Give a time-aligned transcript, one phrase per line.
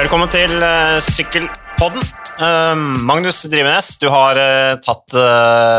[0.00, 2.04] Velkommen til uh, Sykkelpodden.
[2.40, 2.72] Uh,
[3.04, 5.12] Magnus Drivenes, du har uh, tatt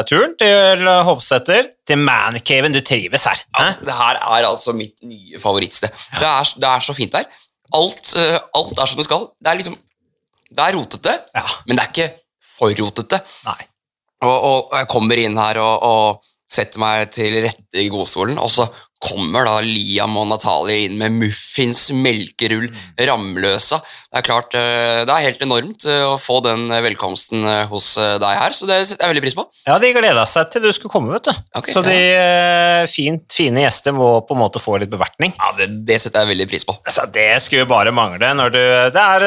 [0.05, 2.75] turen til Hovseter, til Mancaven.
[2.75, 3.41] Du trives her.
[3.57, 5.89] Altså, det her er altså mitt nye favorittsted.
[6.19, 7.25] Det, er, det er så fint her.
[7.73, 9.25] Alt, eh, alt er som det skal.
[9.39, 9.77] Det er liksom
[10.51, 11.43] Det er rotete, Ja.
[11.65, 12.07] men det er ikke
[12.57, 13.21] for rotete.
[13.47, 13.61] Nei.
[14.27, 18.51] Og, og jeg kommer inn her og, og setter meg til rette i godstolen, og
[18.51, 18.67] så
[19.01, 22.67] kommer da Liam og Natalie inn med muffins, melkerull,
[23.01, 23.79] ramløsa.
[24.11, 27.93] Det er klart, eh, det er helt enormt eh, å få den velkomsten eh, hos
[27.97, 29.45] eh, deg her, så det setter jeg veldig pris på.
[29.69, 31.41] Ja, de gleda seg til du skulle komme, vet du.
[31.57, 31.97] Okay, Så de
[32.91, 35.33] fint, fine gjester må på en måte få litt bevertning.
[35.39, 36.75] Ja, det, det setter jeg veldig pris på.
[36.83, 39.25] Altså, det skulle bare mangle når du Det er,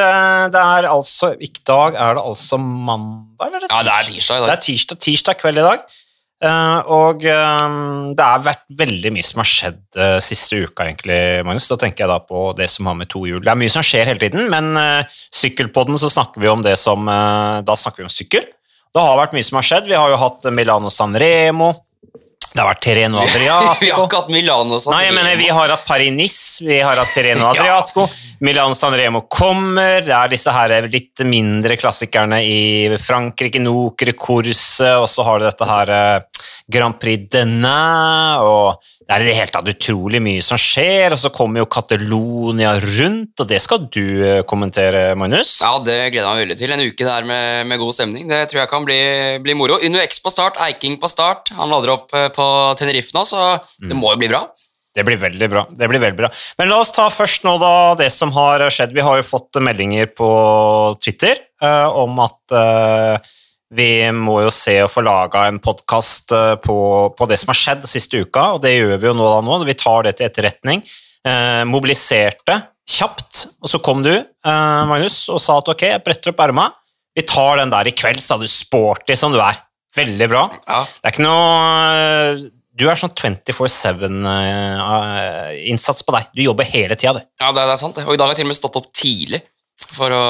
[0.52, 3.68] det er altså I dag er det altså mandag, eller?
[3.72, 4.48] Ja, det er tirsdag i dag.
[4.52, 5.86] Det er tirsdag, tirsdag kveld i dag.
[6.42, 7.76] Eh, og eh,
[8.16, 11.68] det har vært veldig mye som har skjedd eh, siste uka, egentlig, Magnus.
[11.70, 13.40] Da tenker jeg da på det som har med to hjul.
[13.44, 16.76] Det er mye som skjer hele tiden, men uh, sykkelpodden så snakker vi om det
[16.80, 18.46] som eh, Da snakker vi om sykkel.
[18.94, 19.88] Det har vært mye som har skjedd.
[19.90, 21.72] Vi har jo hatt Milano San Remo.
[22.54, 24.78] Det har vært Terreno Vi har ikke hatt Milano.
[24.92, 28.06] Nei, jeg mener, vi har hatt Paris-Nice, vi har hatt Terreno Adriatico,
[28.46, 34.92] Milan San Remo kommer, det er disse her litt mindre klassikerne i Frankrike, Nokre, Korse,
[35.00, 36.33] og så har du dette her eh,
[36.72, 41.20] Grand Prix Denain, og det er i det hele tatt utrolig mye som skjer, og
[41.20, 45.58] så kommer jo Catalonia rundt, og det skal du eh, kommentere, Magnus.
[45.60, 46.72] Ja, det gleder jeg meg veldig til.
[46.72, 48.26] En uke der med, med god stemning.
[48.30, 48.98] Det tror jeg kan bli,
[49.44, 49.76] bli moro.
[49.84, 51.52] Uno X på start, Eiking på start.
[51.58, 52.48] Han lader opp eh, på
[52.80, 53.42] Tenerife nå, så
[53.84, 53.88] Mm.
[53.90, 54.38] det må jo bli bra.
[54.94, 55.62] Det blir veldig bra.
[55.74, 56.28] det blir veldig bra.
[56.58, 58.92] Men la oss ta først nå da det som har skjedd.
[58.94, 60.28] Vi har jo fått meldinger på
[61.02, 63.32] Twitter uh, om at eh,
[63.74, 66.76] vi må jo se å få laga en podkast på,
[67.16, 69.54] på det som har skjedd siste uka, og det gjør vi jo nå da nå.
[69.66, 70.80] Vi tar det til etterretning.
[71.24, 76.30] Eh, mobiliserte kjapt, og så kom du, eh, Magnus, og sa at ok, jeg bretter
[76.34, 76.66] opp erma.
[77.16, 79.56] Vi tar den der i kveld, sa du, sporty som du er.
[79.96, 80.50] Veldig bra.
[80.66, 80.84] Ja.
[80.84, 86.24] Det er ikke noe Du er sånn 24-7-innsats på deg.
[86.34, 87.22] Du jobber hele tida, du.
[87.38, 87.94] Ja, det, det er sant.
[88.02, 89.38] Og i dag har jeg til og med stått opp tidlig
[89.96, 90.24] for å,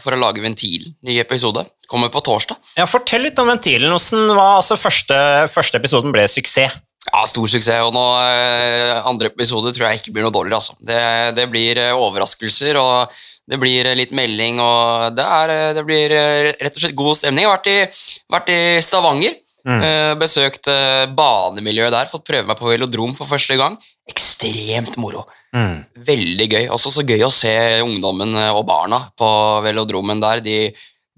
[0.00, 0.94] for å lage Ventilen.
[1.06, 1.64] Ny episode.
[1.92, 2.56] Kommer på torsdag.
[2.78, 3.92] Ja, Fortell litt om ventilen.
[3.92, 5.16] Hvordan var altså første,
[5.52, 6.78] første episoden ble suksess?
[7.10, 7.82] Ja, Stor suksess.
[7.84, 10.60] Og nå eh, andre episode tror jeg ikke blir noe dårligere.
[10.60, 10.76] altså.
[10.80, 11.02] Det,
[11.36, 13.12] det blir eh, overraskelser, og
[13.50, 17.44] det blir eh, litt melding, og det, er, det blir rett og slett god stemning.
[17.44, 17.78] Jeg har vært i,
[18.38, 19.38] vært i Stavanger.
[19.62, 20.18] Mm.
[20.18, 20.66] Besøkt
[21.14, 23.76] banemiljøet der, fått prøve meg på velodrom for første gang.
[24.10, 25.22] Ekstremt moro.
[25.52, 25.82] Mm.
[26.08, 26.66] Veldig gøy.
[26.72, 27.52] Også så gøy å se
[27.84, 29.28] ungdommen eh, og barna på
[29.66, 30.40] velodromen der.
[30.44, 30.56] De,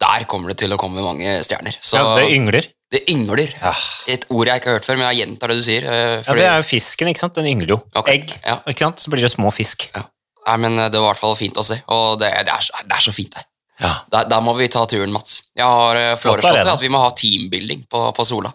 [0.01, 1.77] der kommer det til å komme mange stjerner.
[1.81, 2.67] Så Ja, det yngler.
[2.95, 3.47] det yngler.
[3.63, 3.75] Ja.
[4.11, 5.87] Et ord jeg ikke har hørt før, men jeg gjentar det du sier.
[5.87, 6.41] Fordi...
[6.41, 7.39] ja, Det er jo fisken, ikke sant?
[7.39, 7.81] Den yngler jo.
[7.95, 8.21] Okay.
[8.21, 8.37] Egg.
[8.43, 8.59] ja.
[8.67, 9.03] ikke sant?
[9.03, 9.89] Så blir det små fisk.
[9.95, 12.87] Nei, men eh, Det var i hvert fall fint å se, og det, det, er,
[12.91, 13.47] det er så fint der.
[13.83, 13.95] Ja.
[14.13, 14.29] der.
[14.31, 15.41] Der må vi ta turen, Mats.
[15.57, 18.53] Jeg har eh, foreslått at vi må ha teambuilding på, på Sola.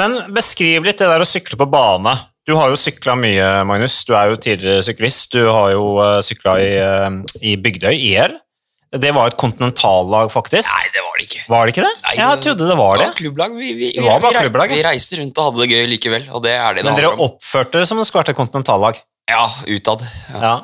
[0.00, 2.14] Men beskriv litt det der å sykle på bane.
[2.44, 4.02] Du har jo sykla mye, Magnus.
[4.04, 5.32] Du er jo tidligere syklist.
[5.32, 7.06] Du har jo uh, sykla i, eh,
[7.40, 8.34] i Bygdøy, IL.
[8.94, 10.68] Det var et kontinentallag, faktisk.
[10.70, 11.40] Nei, det var det ikke.
[11.50, 11.94] Var det ikke det?
[12.04, 13.08] Nei, jeg trodde det var det.
[13.18, 13.56] klubblag.
[13.58, 16.28] Vi, vi, Det var bare vi, klubblag, vi reiste rundt og hadde det gøy likevel,
[16.30, 17.24] og det er det det Men dere om.
[17.26, 19.00] oppførte det som det skulle vært et kontinentallag.
[19.32, 20.04] Ja, utad.
[20.30, 20.44] Ja.
[20.44, 20.54] Ja.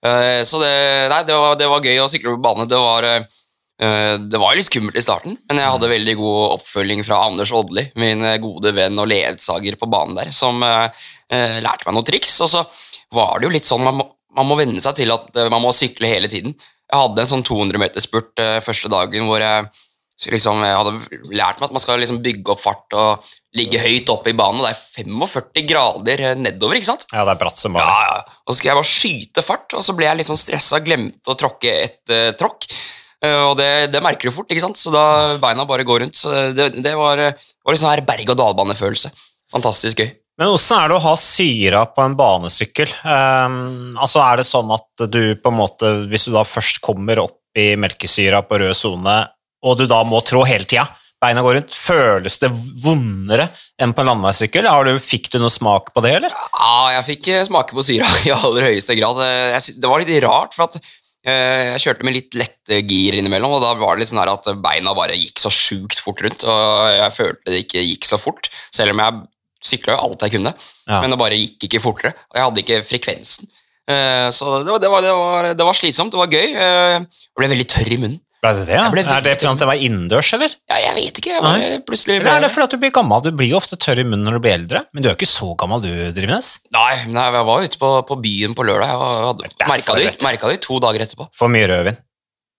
[0.00, 0.72] Uh, Så det,
[1.12, 2.66] nei, det, var, det var gøy å sykle på bane.
[2.72, 3.39] Det var, eh, eh,
[3.80, 7.86] det var litt skummelt i starten, men jeg hadde veldig god oppfølging fra Anders Odli,
[8.00, 12.08] min eh, gode venn og ledsager på banen der, som eh, eh, lærte meg noen
[12.10, 12.34] triks.
[12.44, 12.64] Og så
[13.16, 15.64] var det jo litt sånn man må, man må venne seg til at eh, man
[15.64, 16.52] må sykle hele tiden.
[16.90, 19.68] Jeg hadde en sånn 200 meter spurt første dagen hvor jeg
[20.28, 24.10] liksom, jeg hadde lært meg at man skal liksom bygge opp fart og ligge høyt
[24.12, 27.06] oppe i banen, og det er 45 grader eh, nedover, ikke sant?
[27.10, 27.88] ja, det er bratt som bare.
[27.88, 28.40] Ja, ja.
[28.44, 31.32] Og så skulle jeg bare skyte fart, og så ble jeg litt sånn stressa, glemte
[31.32, 32.68] å tråkke et uh, tråkk.
[33.24, 34.80] Eh, og det, det merker du fort, ikke sant?
[34.80, 35.04] så da
[35.42, 36.20] beina bare går rundt.
[36.20, 39.12] Så det, det var, var en sånn her berg-og-dal-bane-følelse.
[39.52, 40.12] Fantastisk gøy.
[40.40, 42.94] Men hvordan er det å ha syra på en banesykkel?
[43.04, 47.20] Um, altså Er det sånn at du på en måte, hvis du da først kommer
[47.26, 49.18] opp i melkesyra på rød sone,
[49.60, 50.86] og du da må trå hele tida,
[51.20, 52.48] beina går rundt, føles det
[52.80, 54.70] vondere enn på en landeveissykkel?
[55.04, 56.32] Fikk du noe smak på det, eller?
[56.56, 59.20] Ja, jeg fikk eh, smake på syra i aller høyeste grad.
[59.26, 60.80] Eh, synes, det var litt rart, for at
[61.26, 64.46] jeg kjørte med litt lette gir innimellom, og da var det litt sånn her at
[64.64, 68.48] beina bare gikk så sjukt fort rundt, og jeg følte det ikke gikk så fort,
[68.72, 69.20] selv om jeg
[69.70, 70.54] sykla jo alt jeg kunne,
[70.88, 71.00] Ja.
[71.02, 73.50] men det bare gikk ikke fortere, og jeg hadde ikke frekvensen.
[73.90, 76.54] Eh, Så det var, det, var, det, var, det var slitsomt, det var gøy.
[76.56, 78.20] eh, Jeg ble veldig tørr i munnen.
[78.40, 78.76] Ble det det?
[78.78, 78.86] Ja?
[78.92, 80.54] Ble Er det fordi det var innendørs, eller?
[80.70, 83.24] Ja, jeg vet ikke, jeg var plutselig Eller er det fordi at du blir gammel?
[83.26, 85.18] Du blir jo ofte tørr i munnen når du blir eldre, men du er jo
[85.20, 86.54] ikke så gammel du, Drivenes.
[86.72, 90.48] Nei, nei, jeg var ute på, på byen på lørdag, jeg hadde merka det, vet
[90.56, 91.28] det to dager etterpå.
[91.36, 92.00] For mye rødvin.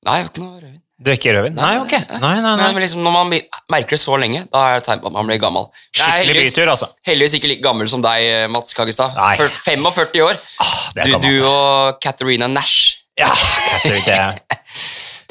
[0.06, 0.78] Nei, jeg har ikke noe rødvin.
[1.02, 1.58] Du er ikke rødvin?
[1.58, 1.94] Nei, ok.
[2.22, 2.70] Nei, nei, nei.
[2.76, 3.32] Men liksom, når man
[3.74, 5.66] merker det så lenge, da er det tegn på at man blir gammel.
[5.98, 6.92] Skikkelig bytur, altså.
[7.10, 9.18] heldigvis ikke like gammel som deg, Mats Kaggestad.
[9.18, 9.34] Nei.
[9.66, 10.38] 45 år.
[10.62, 13.00] Ah, det Du, du og Catharina Nash.
[13.18, 14.38] Ja, Catherine,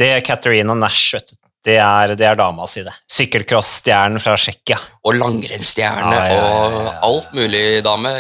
[0.01, 1.37] det, er Katarina Nash, vet du.
[1.61, 2.93] Det er, det er dama si, det.
[3.13, 4.79] Sykkelcrossstjernen fra Tsjekkia.
[5.05, 8.15] Og langrennsstjerne Ja, ja, ja, og alt mulig dame.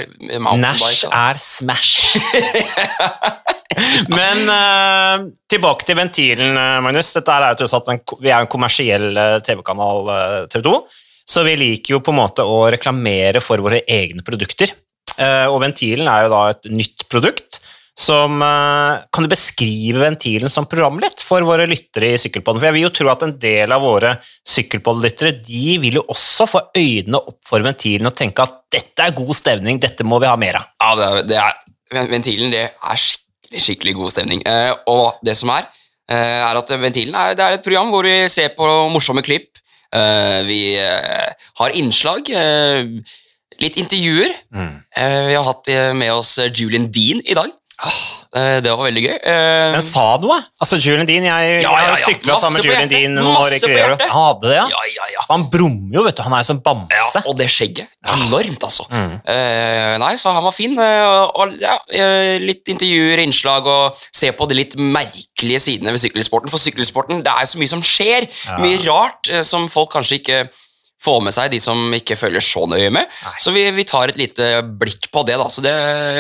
[0.61, 2.19] Nash er smash.
[4.13, 7.15] Men uh, tilbake til ventilen, eh, Magnus.
[7.17, 10.11] Dette er jo alt vi er en kommersiell eh, TV-kanal,
[10.53, 10.77] TV 2,
[11.31, 14.75] så vi liker jo på en måte å reklamere for våre egne produkter.
[15.17, 17.63] Uh, og ventilen er jo da et nytt produkt.
[18.01, 22.61] Som, eh, kan du beskrive ventilen som program litt for våre lyttere i Sykkelpodden?
[22.63, 24.15] For jeg vil jo tro at en del av våre
[24.49, 29.17] sykkelpoddlyttere de vil jo også få øynene opp for ventilen og tenke at dette er
[29.19, 30.71] god stevning, dette må vi ha mer av.
[30.81, 34.45] Ja, det er, det er, ventilen det er skikkelig, skikkelig god stemning.
[34.49, 35.69] Eh, og det som er,
[36.09, 39.59] eh, er at ventilen er, det er et program hvor vi ser på morsomme klipp.
[39.91, 42.29] Vi har innslag,
[43.61, 44.31] litt intervjuer.
[44.55, 45.67] Eh, vi har hatt
[45.99, 47.51] med oss Julian Dean i dag.
[48.31, 49.15] Eh, det var veldig gøy.
[49.27, 50.37] Eh, Men sa noe?
[50.63, 52.05] Altså, Julian Dean, jeg, Ja, ja, jo ja.
[52.05, 52.91] sykla sammen med Julian.
[52.93, 54.05] Dean noen år i hjertet.
[54.07, 54.67] Han hadde det, ja?
[54.71, 55.25] ja, ja, ja.
[55.31, 56.23] Han brummer jo, vet du.
[56.27, 57.01] Han er jo som bamse.
[57.19, 57.91] Ja, og det skjegget.
[58.15, 58.87] Enormt, altså.
[58.93, 59.17] Mm.
[59.35, 60.79] Eh, nei, så han var fin.
[60.79, 61.75] eh, og, ja,
[62.45, 66.53] litt intervjuer, innslag, og se på de litt merkelige sidene ved sykkelsporten.
[66.53, 68.29] For sykkelsporten, det er så mye som skjer.
[68.63, 70.45] Mye rart som folk kanskje ikke
[71.05, 73.09] får med seg, de som ikke følger så nøye med.
[73.25, 73.37] Nei.
[73.41, 74.51] Så vi, vi tar et lite
[74.81, 75.47] blikk på det, da.
[75.53, 75.73] Så det,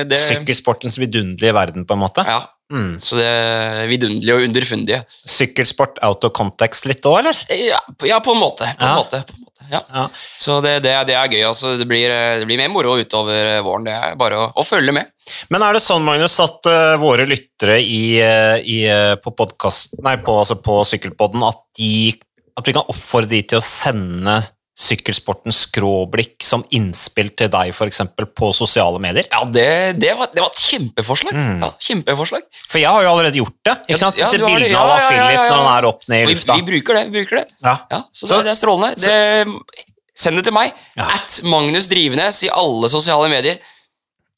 [0.09, 2.25] det Sykkelsportens vidunderlige verden, på en måte.
[2.29, 3.00] Ja, Mm.
[3.03, 5.00] så det er vidunderlige og underfundige.
[5.27, 7.38] Sykkelsport out of context litt òg, eller?
[7.50, 8.62] Ja, på- ja, på en måte.
[8.79, 8.94] På en Ja.
[9.00, 9.81] måte, på en måte ja.
[9.93, 10.05] Ja.
[10.38, 11.43] Så det, det, det er gøy.
[11.49, 11.77] altså.
[11.79, 13.85] Det blir, det blir mer moro utover våren.
[13.87, 15.11] Det er bare å, å følge med.
[15.50, 19.94] Men er det sånn, Magnus, at uh, våre lyttere i, eh, i, eh, på, podcast,
[20.03, 22.15] nei, på, altså på Sykkelpodden at, de,
[22.59, 24.38] at vi kan oppfordre de til å sende
[24.81, 29.27] Sykkelsportens skråblikk som innspill til deg, for eksempel, på sosiale medier?
[29.29, 29.67] Ja, det,
[30.00, 31.37] det, var, det var et kjempeforslag.
[31.37, 31.59] Mm.
[31.67, 32.47] Ja, kjempeforslag.
[32.65, 33.75] For jeg har jo allerede gjort det.
[33.91, 34.17] Ikke sant?
[34.17, 36.56] Disse ja, bildene Ja, av Philip når han er opp ned i Vi, lufta.
[36.56, 37.05] vi bruker det.
[37.11, 37.44] vi bruker det.
[37.67, 37.77] Ja.
[37.93, 38.94] Ja, så, Så- det, er strålende.
[39.05, 39.85] Det,
[40.25, 40.73] send det til meg.
[40.97, 43.61] At Magnus Drivenes i alle sosiale medier.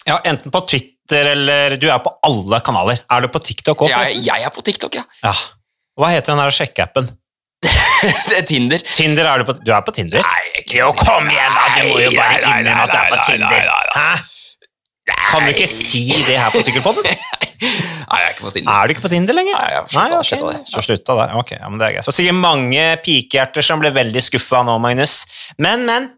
[0.08, 2.98] Ja, enten på Twitter eller Du er på alle kanaler.
[3.10, 5.06] Er du på TikTok òg, Jeg, jeg er på TikTok, ja.
[5.22, 5.34] Ja.
[5.98, 7.10] Hva heter den sjekkeappen?
[8.28, 8.82] det er Tinder.
[8.96, 10.24] Tinder, er du på Du er på Tinder?
[10.26, 11.66] Nei, Jo, kom igjen, da!
[11.76, 13.68] Du må jo bare innrømme at du er på Tinder.
[13.94, 14.08] Hæ?
[15.32, 17.06] Kan du ikke si det her på Sykkelpodden?
[17.62, 18.72] Nei, jeg er ikke på Tinder.
[18.74, 19.54] Er du ikke på Tinder lenger?
[19.58, 20.26] Nei, jeg har sluttet- ok.
[20.26, 20.72] sluttet det.
[20.74, 21.26] Så slutta det.
[21.38, 22.06] Ok, ja, men det er greit.
[22.08, 25.20] Så sikkert mange pikehjerter som ble veldig skuffa nå, Magnus.
[25.62, 26.10] Men, men.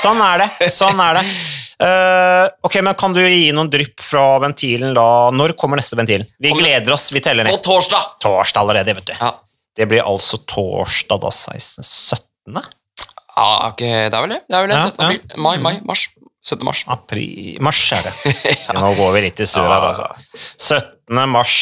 [0.00, 0.70] Sånn er det.
[0.74, 1.24] Sånn er det.
[1.80, 5.06] Uh, ok, men Kan du gi noen drypp fra ventilen da?
[5.34, 6.26] Når kommer neste ventil?
[6.42, 7.08] Vi gleder oss.
[7.14, 7.54] Vi teller ned.
[7.54, 8.16] På torsdag!
[8.22, 9.14] Torsdag allerede, vet du.
[9.20, 9.30] Ja,
[9.80, 11.84] Det blir altså torsdag da 16.
[11.84, 12.60] 17.
[13.40, 14.40] ja ok, det er vel det.
[14.50, 14.80] Det er vel det.
[14.84, 15.04] 17.
[15.06, 15.38] april.
[15.40, 16.02] Mai, mai, mars.
[16.44, 16.64] 17.
[16.64, 16.82] mars.
[16.88, 18.12] April Mars er det.
[18.66, 20.06] Ja, Nå går vi litt i surr her, altså.
[20.56, 21.22] 17.
[21.28, 21.54] mars,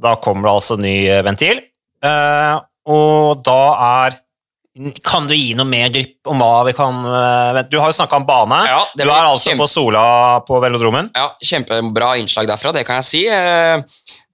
[0.00, 1.62] da kommer det altså ny eh, ventil.
[2.06, 2.58] Eh,
[2.90, 3.60] og da
[4.06, 4.18] er
[5.04, 8.20] Kan du gi noe mer drypp om hva vi kan eh, Du har jo snakka
[8.22, 8.60] om bane.
[8.70, 10.04] Ja, du er altså kjempe- på Sola
[10.46, 11.10] på velodromen.
[11.18, 13.24] Ja, Kjempebra innslag derfra, det kan jeg si.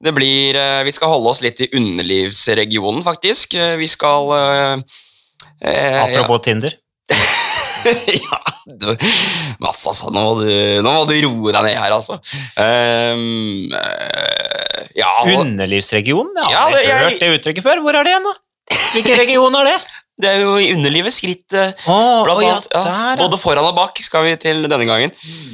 [0.06, 3.54] Eh, Det blir, eh, Vi skal holde oss litt i underlivsregionen, faktisk.
[3.54, 4.76] Eh, Vi skal eh,
[5.60, 6.72] Apropos Apropos Tinder.
[7.86, 8.96] ja, du,
[9.62, 10.48] Mats, altså, nå må, du,
[10.82, 12.16] nå må du roe deg ned her, altså.
[12.58, 15.52] Um, eh, ja, Underlivsregionen?
[15.52, 16.32] Underlivsregion?
[16.34, 17.82] Jeg Ja, har aldri hørt det uttrykket før.
[17.84, 18.34] Hvor er det igjen, da?
[18.96, 19.76] Hvilken region er det?
[20.22, 23.16] det er jo i underlivet skritt oh, Blant ja, annet, ja, der, ja.
[23.20, 25.12] både foran og bak skal vi til denne gangen.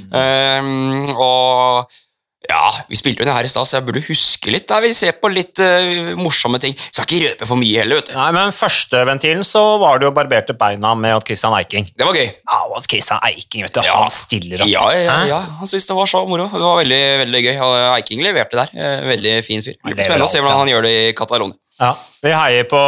[0.09, 1.91] Um, og
[2.53, 4.67] ja, vi spilte jo det her i stad, så jeg burde huske litt.
[4.71, 4.79] Da.
[4.85, 6.77] Vi ser på litt uh, morsomme ting.
[6.93, 8.15] Skal ikke røpe for mye heller, vet du.
[8.19, 11.89] Nei, men første ventilen så var det jo barberte beina med Odd Christian Eiking.
[11.97, 12.29] Det var gøy.
[12.31, 13.83] Ja, Odd Christian Eiking, vet du.
[13.89, 13.97] Ja.
[14.05, 14.71] Han stiller opp.
[14.71, 16.49] Ja, ja, ja, han syntes det var så moro.
[16.53, 17.57] Det var veldig, veldig gøy.
[17.65, 18.73] Og Eiking leverte der.
[18.77, 19.75] Eh, Veldig fin fyr.
[19.83, 21.57] Spennende å se hvordan han gjør det i Catalonia.
[21.81, 22.79] Ja, Vi heier på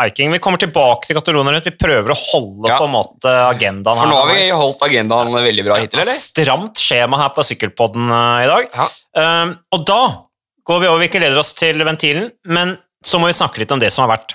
[0.00, 0.30] Eiking.
[0.32, 1.60] Vi kommer tilbake til Katalonien.
[1.64, 2.78] Vi prøver å holde Ja.
[2.78, 4.06] på en måte agendaen her.
[4.06, 6.14] For nå har vi holdt agendaen veldig bra hittil, eller?
[6.16, 8.68] Stramt skjema her på Sykkelpodden eh, i dag.
[8.74, 8.88] Ja.
[9.42, 10.00] Um, og da
[10.64, 11.00] går vi over.
[11.02, 14.06] Vi ikke leder oss til ventilen, men så må vi snakke litt om det som
[14.08, 14.34] har vært.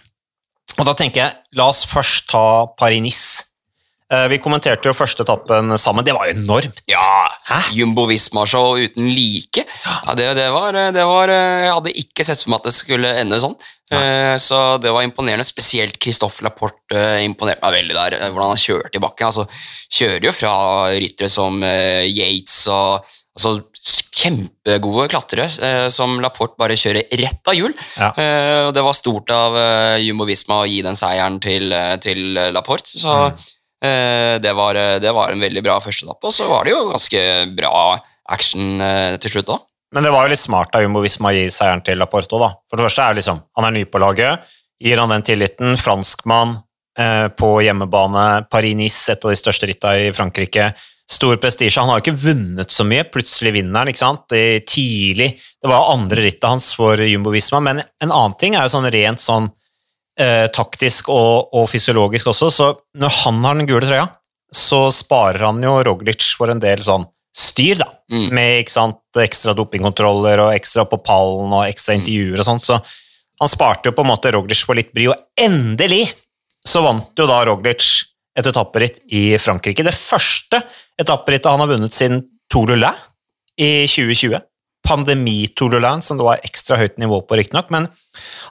[0.77, 2.45] Og da tenker jeg, la oss først ta
[2.77, 3.43] Paris-Nice.
[4.13, 6.05] Eh, vi kommenterte jo første etappen sammen.
[6.05, 6.83] Det var enormt.
[6.85, 7.25] Ja,
[7.73, 9.63] Jumbo Visma-show uten like.
[9.65, 13.15] Ja, det, det, var, det var Jeg hadde ikke sett for meg at det skulle
[13.23, 13.55] ende sånn.
[13.91, 15.45] Eh, Så det var imponerende.
[15.45, 18.15] Spesielt Christoffer Laporte eh, imponerte meg veldig der.
[18.17, 19.27] eh, Hvordan han kjørte i bakken.
[19.29, 19.45] Altså,
[19.93, 20.53] kjører jo fra
[20.95, 23.05] ryttere som Yates og
[23.37, 23.51] altså,
[24.15, 25.45] kjempegode klatrere
[25.93, 27.73] som Laporte bare kjører rett av hjul.
[27.99, 28.09] Ja.
[28.67, 29.57] Og det var stort av
[30.01, 31.69] Jumbo Visma å gi den seieren til,
[32.01, 32.95] til Laporte.
[32.97, 33.11] Så
[33.83, 37.21] eh, det, var, det var en veldig bra førsteetappe, og så var det jo ganske
[37.59, 37.75] bra
[38.33, 38.79] action
[39.21, 39.61] til slutt òg.
[39.93, 42.39] Men det var jo litt smart av Jumbo Visma å gi seieren til Laporto.
[42.41, 42.51] da.
[42.69, 44.47] For det første er liksom, han er ny på laget.
[44.81, 45.77] Gir han den tilliten?
[45.79, 46.57] Franskmann
[46.99, 48.45] eh, på hjemmebane.
[48.51, 50.71] Paris-Nice, et av de største ritta i Frankrike.
[51.11, 51.79] Stor prestisje.
[51.79, 53.05] Han har jo ikke vunnet så mye.
[53.13, 54.25] Plutselig vinner han, ikke sant.
[54.33, 55.35] Det, tidlig.
[55.61, 58.89] Det var andre rittet hans for Jumbo Visma, men en annen ting er jo sånn
[58.91, 59.51] rent sånn
[60.19, 64.07] eh, taktisk og, og fysiologisk også, så når han har den gule trøya,
[64.55, 67.89] så sparer han jo Roglic for en del sånn styr, da.
[68.11, 68.27] Mm.
[68.35, 72.79] Med ikke sant, ekstra dopingkontroller og ekstra på pallen og ekstra intervjuer og sånt, så
[73.41, 76.07] han sparte jo på en måte Roglic på litt bry, og endelig
[76.65, 77.89] så vant jo da Roglic
[78.35, 79.83] et etapperitt i Frankrike.
[79.83, 80.61] Det første
[80.99, 82.99] etapperittet han har vunnet siden Tour de Lain
[83.59, 84.39] i 2020.
[84.85, 85.73] Pandemi-Tour
[86.05, 87.71] som det var ekstra høyt nivå på, riktignok.
[87.73, 87.87] Men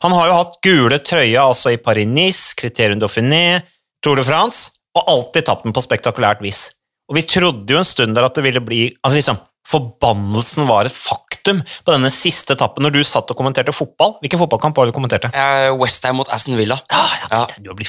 [0.03, 3.61] han har jo hatt gule trøye altså i Paris-Nice, Criterium Dauphiné,
[4.03, 6.73] Tour de France, og alltid tapt den på spektakulært vis.
[7.11, 10.85] Og vi trodde jo en stund der at det ville bli altså liksom, Forbannelsen var
[10.85, 14.19] et faktum på denne siste etappen når du satt og kommenterte fotball.
[14.21, 15.31] Hvilken fotballkamp var det du kommenterte?
[15.33, 16.77] Eh, Westham mot Aston Villa.
[16.93, 17.39] Ja, jeg Ja.
[17.47, 17.89] tenkte, Du har blitt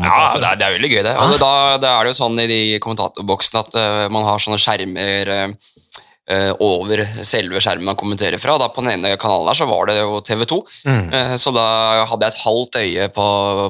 [0.00, 1.16] Ja, det er, det er veldig gøy, det.
[1.18, 4.56] Og det, da, er det jo sånn i de kommentatorboksene at uh, man har sånne
[4.62, 8.56] skjermer eh, over selve skjermen man kommenterer fra.
[8.56, 10.60] Da på den ene kanalen der så var det jo TV 2.
[10.88, 11.36] Mm.
[11.36, 13.26] Så da hadde jeg et halvt øye på,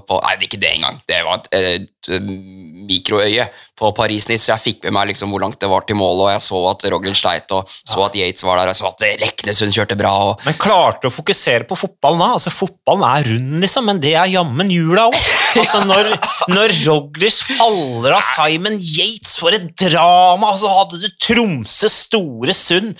[0.07, 1.01] på Nei, ikke det engang.
[1.09, 2.23] Det var et, et
[2.89, 3.49] mikroøye
[3.79, 4.51] på Paris-Nice.
[4.53, 6.87] Jeg fikk med meg liksom hvor langt det var til målet, og jeg så at
[6.93, 10.13] Roglic sleit, og så at Yates var der, og så at Leknesund kjørte bra.
[10.29, 12.31] og Men klarte å fokusere på fotballen da?
[12.39, 15.19] Altså, Fotballen er rund, liksom, men det er jammen jula òg.
[15.61, 16.09] Altså, når,
[16.51, 22.55] når Roglic faller av Simon Yates for et drama, og så hadde du Tromsø store
[22.57, 22.95] sønn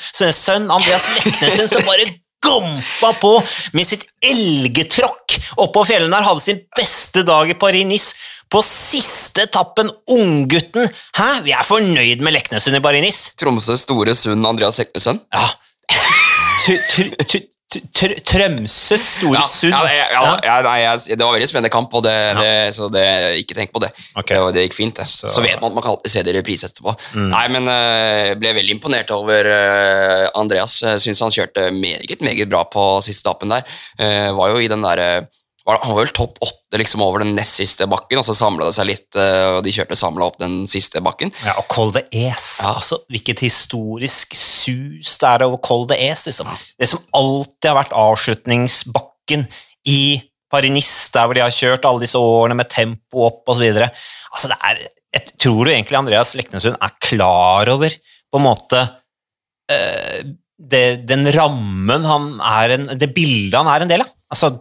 [0.71, 2.07] Andreas Leknesund, som bare
[2.45, 3.33] gompa på
[3.75, 8.15] med sitt elgetråkk oppå fjellene der, hadde sin beste dag i Paris-Nice.
[8.53, 10.87] På siste etappen, unggutten.
[11.19, 11.29] Hæ?
[11.47, 13.33] Vi er fornøyd med Leknesund i Paris-Nice.
[13.41, 15.25] Tromsø store Sund Andreas Leknesund.
[15.35, 15.49] Ja.
[16.65, 19.41] Tr- tr- tr- tr- Trømsø store
[19.73, 23.05] Ja, ja, ja, det var veldig spennende kamp, det, det, så det,
[23.43, 23.91] ikke tenk på det.
[24.15, 24.37] Okay.
[24.39, 24.55] det.
[24.57, 25.01] Det gikk fint.
[25.05, 26.95] Så, Så- vet man at man kan se det i reprise etterpå.
[27.19, 30.79] Nei, men eh, jeg ble veldig imponert over eh, Andreas.
[31.03, 33.65] Syns han kjørte meget, meget bra på siste etappen der.
[33.99, 35.25] Eh, var jo i den der, var,
[35.65, 38.77] han var vel topp åtte liksom over den nest siste bakken, og så samla det
[38.77, 41.33] seg litt, eh, og de kjørte samla opp den siste bakken.
[41.41, 42.49] Ja, og Col de Es.
[42.61, 42.75] Ja.
[42.75, 46.27] Altså, hvilket historisk sus det er over Col de Es.
[46.29, 46.51] Liksom.
[46.77, 49.47] Det som alltid har vært avslutningsbakken
[49.89, 50.03] i
[50.53, 53.65] Paris-Nice, der hvor de har kjørt alle disse årene med tempo opp osv.
[53.65, 54.85] Altså, det er,
[55.17, 57.97] jeg tror du egentlig Andreas Leknesund er klar over
[58.35, 58.81] på en måte
[59.73, 60.21] øh,
[60.59, 64.13] det, den rammen han er en, Det bildet han er en del av.
[64.33, 64.55] Altså,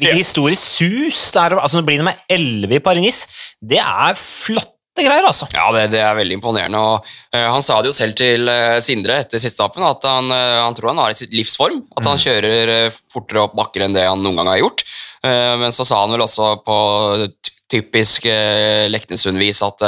[0.00, 0.18] hvilket Ja.
[0.18, 1.56] historisk sus det er.
[1.60, 3.26] Altså, Nå blir det med 11 i Paris-Nice.
[3.60, 5.46] Det er flotte greier, altså.
[5.54, 6.80] Ja, det, det er veldig imponerende.
[6.80, 7.04] og
[7.36, 10.64] uh, Han sa det jo selv til uh, Sindre etter siste etappen, at han, uh,
[10.64, 11.82] han tror han har i sitt livsform.
[11.96, 14.84] At han kjører fortere opp bakker enn det han noen gang har gjort.
[15.20, 16.74] Men så sa han vel også på
[17.68, 18.24] typisk
[18.88, 19.82] Leknesund-vis at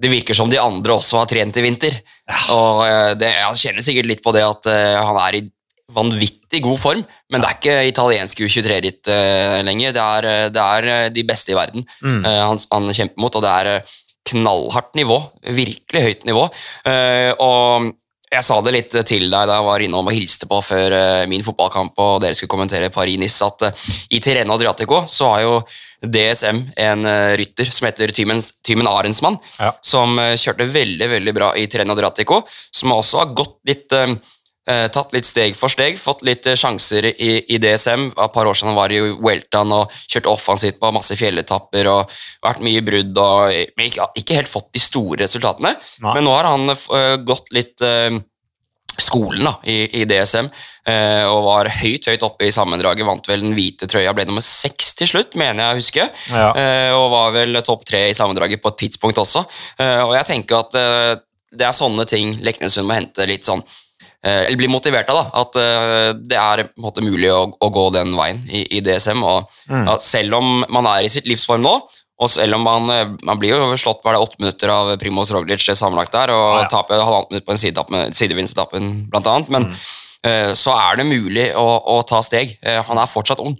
[0.00, 1.92] det virker som de andre også har trent i vinter.
[2.54, 5.42] Og eh, det, Han kjenner sikkert litt på det at han er i
[5.96, 9.94] vanvittig god form, men det er ikke italiensk U23-ritt uh, lenger.
[9.96, 12.20] Det er, eh, det er eh, de beste i verden Mm.
[12.24, 13.94] uh, han, han kjemper mot, og det er eh,
[14.30, 15.20] knallhardt nivå.
[15.56, 16.48] Virkelig høyt nivå.
[16.86, 17.94] Uh, og
[18.32, 21.24] jeg sa det litt til deg da jeg var innom og hilste på før eh,
[21.30, 23.84] min fotballkamp, og dere skulle kommentere Paris-Nice, at eh,
[24.18, 25.52] i Terreno Adriatico så har jo
[26.02, 29.70] DSM en eh, rytter som heter Tymen, Tymen Arensmann, Ja.
[29.80, 32.42] som eh, kjørte veldig veldig bra i Terreno Adriatico,
[32.74, 33.94] som også har gått litt
[34.66, 38.10] eh, eh, tatt litt steg for steg, fått litt eh, sjanser i, i DSM.
[38.12, 42.14] Et par år siden han var i Weltan og kjørte offensivt på masse fjelletapper og
[42.44, 45.76] vært mye brudd og ikke, ikke helt fått de store resultatene.
[46.04, 46.16] Nei.
[46.16, 48.16] Men nå har han eh, gått litt eh,
[48.96, 50.46] skolen da, i, i DSM
[50.88, 53.06] eh, og var høyt høyt oppe i sammendraget.
[53.08, 56.08] Vant vel den hvite trøya, ble nummer seks til slutt, mener jeg å huske.
[56.32, 56.50] Ja.
[56.56, 59.44] Eh, og var vel topp tre i sammendraget på et tidspunkt også.
[59.78, 61.12] Eh, og jeg tenker at eh,
[61.56, 63.82] det er sånne ting Leknesund må hente litt sånn eh,
[64.46, 65.18] eller bli motivert av.
[65.20, 68.64] da, At eh, det er på en måte mulig å, å gå den veien i,
[68.78, 69.22] i DSM.
[69.24, 69.88] og Mm.
[69.98, 71.72] Selv om man er i sitt livsform nå,
[72.16, 75.64] og selv om man, eh, man blir jo slått bare åtte minutter av Primoz Roglic
[75.66, 76.68] sammenlagt der, og ah, ja.
[76.70, 79.76] taper halvannet minutt på en sidevinstetappen, blant annet, men Mm.
[80.26, 82.56] uh, så er det mulig å, å ta steg.
[82.64, 83.54] Uh, han er fortsatt ung.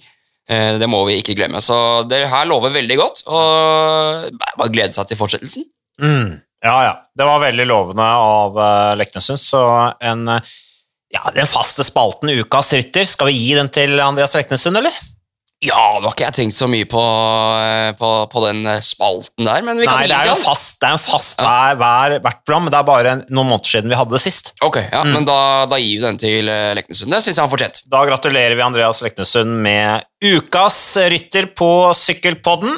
[0.48, 1.60] Eh, det må vi ikke glemme.
[1.62, 1.74] Så
[2.06, 5.64] det her lover veldig godt, og bare glede seg til fortsettelsen.
[6.02, 6.36] Mm.
[6.64, 6.94] Ja, ja.
[7.16, 9.62] Det var veldig lovende av uh, Leknesund, så
[10.00, 10.54] en uh,
[11.14, 14.96] ja, den faste spalten Ukas rytter, skal vi gi den til Andreas Leknesund, eller?
[15.64, 19.46] Ja, nå har ikke jeg tenkt så mye på, eh, på, på den eh, spalten
[19.48, 21.40] der, men vi kan Nei, gi det er den jo fast, det er en fast
[21.40, 24.52] hver, hver, hvert program, men det er bare noen måneder siden vi hadde det sist.
[24.66, 25.38] Ok, ja, men da,
[25.70, 27.08] da gir vi den til eh, Leknesund.
[27.08, 27.80] Det syns jeg han fortjent.
[27.88, 32.76] Da gratulerer vi Andreas Leknesund med ukas rytter på Sykkelpodden.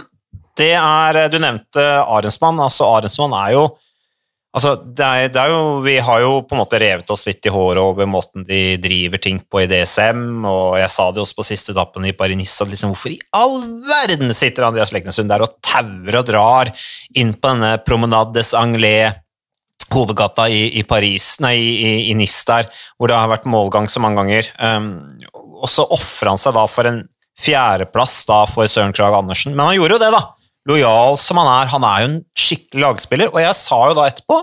[0.59, 2.59] Det er, Du nevnte Arensmann.
[2.61, 3.69] altså Arensmann er jo
[4.57, 7.47] altså det er, det er jo, Vi har jo på en måte revet oss litt
[7.47, 11.39] i håret over måten de driver ting på i DSM, og jeg sa det også
[11.39, 15.45] på siste etappen i Paris-Nice at liksom, hvorfor i all verden sitter Andreas Leknesund der
[15.47, 16.73] og tauer og drar
[17.15, 19.15] inn på denne Promenade des Anglais
[19.95, 24.03] hovedgata i, i Paris, nei, i, i Nis der, hvor det har vært målgang så
[24.05, 24.51] mange ganger.
[24.61, 24.91] Um,
[25.59, 27.01] og så ofrer han seg da for en
[27.39, 29.55] fjerdeplass da for Søren Krag Andersen.
[29.57, 30.23] Men han gjorde jo det, da.
[30.69, 31.73] Lojal som han er.
[31.73, 33.33] Han er jo en skikkelig lagspiller.
[33.33, 34.43] Og jeg sa jo da etterpå,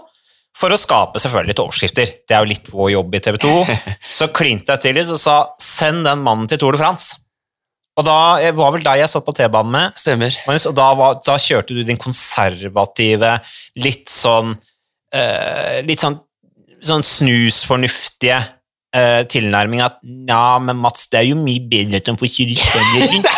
[0.56, 3.54] for å skape selvfølgelig litt overskrifter, det er jo litt vår jobb i TV 2,
[4.20, 7.20] så klinte jeg til litt og sa send den mannen til Tour de France.
[7.96, 10.36] Og da var vel deg jeg satt på T-banen med, Stemmer.
[10.52, 13.38] Og da, var, da kjørte du din konservative,
[13.80, 14.52] litt sånn
[15.16, 16.18] eh, Litt sånn,
[16.84, 18.42] sånn snusfornuftige
[18.96, 23.08] eh, tilnærming at ja, men Mats, det er jo mye bedre at han får kjøre
[23.16, 23.32] rundt.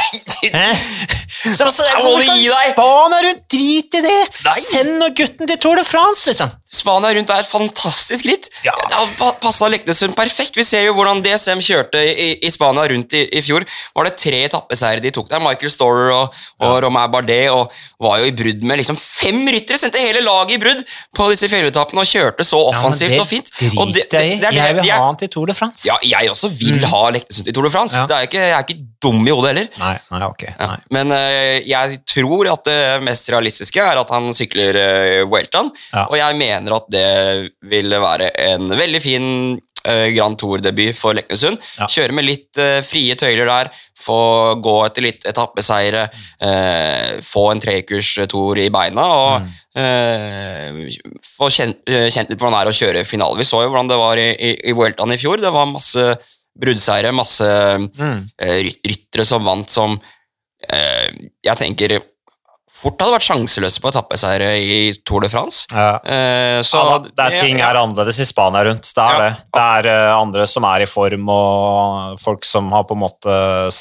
[1.27, 2.73] Så altså, Jeg må gi deg!
[2.73, 4.17] Spania rundt, drit i det!
[4.45, 4.55] Nei.
[4.67, 6.51] Send nå gutten til Tour de France, liksom.
[6.67, 8.49] Spania rundt er et fantastisk ritt.
[8.65, 8.73] Ja.
[8.87, 10.55] Det har pa- passa Leknesund perfekt.
[10.59, 13.65] Vi ser jo hvordan DSM kjørte i, i Spania rundt i, i fjor.
[13.95, 15.39] Var det tre etappeseiere de tok der?
[15.43, 17.71] Michael Storer og, og Romain Bardet og
[18.03, 19.79] var jo i brudd med liksom fem ryttere.
[19.81, 20.83] Sendte hele laget i brudd
[21.17, 23.51] på disse fjelletappene og kjørte så offensivt og fint.
[23.77, 25.87] Og det- det det- Jeg vil ha han til Tour de France.
[25.87, 27.95] Ja, jeg også vil ha Leknesund til Tour de France.
[27.97, 28.05] Ja.
[28.07, 29.67] Det er ikke, jeg er ikke dum i hodet heller.
[29.81, 30.43] Nei, nei, ok.
[30.53, 30.69] Ja.
[30.95, 36.07] Men uh, jeg tror at det mest realistiske er at han sykler uh, Welton, Ja.
[36.09, 37.07] og jeg mener at det
[37.69, 39.27] ville være en veldig fin
[39.87, 41.59] uh, Grand Tour-debut for Leknesund.
[41.79, 41.87] Ja.
[41.91, 44.17] Kjøre med litt uh, frie tøyler der, få
[44.61, 46.03] gå etter litt etappeseiere,
[46.45, 49.49] eh, få en trekurstor i beina og Mm.
[49.81, 53.37] eh, få kjent, eh, kjent litt hvordan det er å kjøre finale.
[53.41, 55.41] Vi så jo hvordan det var i, i, i Vueltaen i fjor.
[55.41, 56.05] Det var masse
[56.59, 57.47] bruddseire, masse
[57.97, 58.27] Mm.
[58.41, 59.99] eh, ryttere som vant som
[60.69, 61.09] eh,
[61.45, 61.99] jeg tenker
[62.77, 65.63] fort hadde vært sjanseløse på etappeseiere i Tour de France.
[65.71, 65.95] Ja.
[66.05, 68.85] Eh, så ja, da, det er ting er annerledes i Spania rundt.
[68.93, 69.23] Det er Ja.
[69.23, 69.37] det.
[69.57, 73.33] Det er uh, andre som er i form, og folk som har på en måte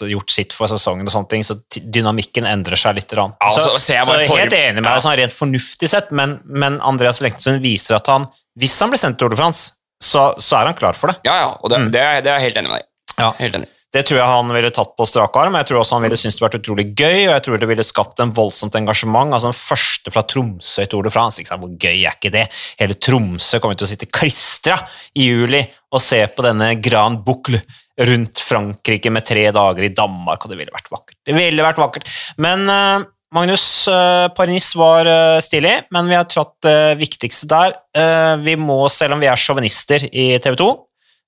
[0.09, 3.09] gjort sitt for sesongen, og sånne ting, så dynamikken endrer seg litt.
[3.13, 3.35] grann.
[3.43, 4.95] Ja, så, så jeg er helt enig med Ja.
[4.97, 8.99] deg sånn rent fornuftig sett, men, men Andreas Leknesund viser at han, hvis han blir
[8.99, 11.21] sendt til Tour de France, så, så er han klar for det.
[11.27, 11.91] Ja, ja, og det, Mm.
[11.95, 12.87] det, er, det er jeg helt enig med deg.
[13.21, 13.31] Ja.
[13.41, 13.69] Helt enig.
[13.97, 15.55] Det tror jeg han ville tatt på strak arm.
[15.57, 17.85] Jeg tror også han ville syntes det vært utrolig gøy, og jeg tror det ville
[17.87, 19.33] skapt en voldsomt engasjement.
[19.33, 21.41] altså Den første fra Tromsø i Tour de France.
[21.41, 21.63] Ikke sant?
[21.65, 22.43] Hvor gøy er ikke det?
[22.83, 24.77] Hele Tromsø kommer til å sitte klistra
[25.17, 25.63] i juli
[25.95, 27.63] og se på denne Grand Boucle
[28.11, 31.17] rundt Frankrike med tre dager i Danmark, og det ville vært vakkert.
[31.25, 32.11] Det ville vært vakkert.
[32.45, 33.07] Men eh,
[33.37, 37.75] Magnus, uh, Paris var eh, stilig, men vi har trådt det viktigste der.
[37.93, 40.69] Eh, vi må, selv om vi er sjåvinister i TV 2,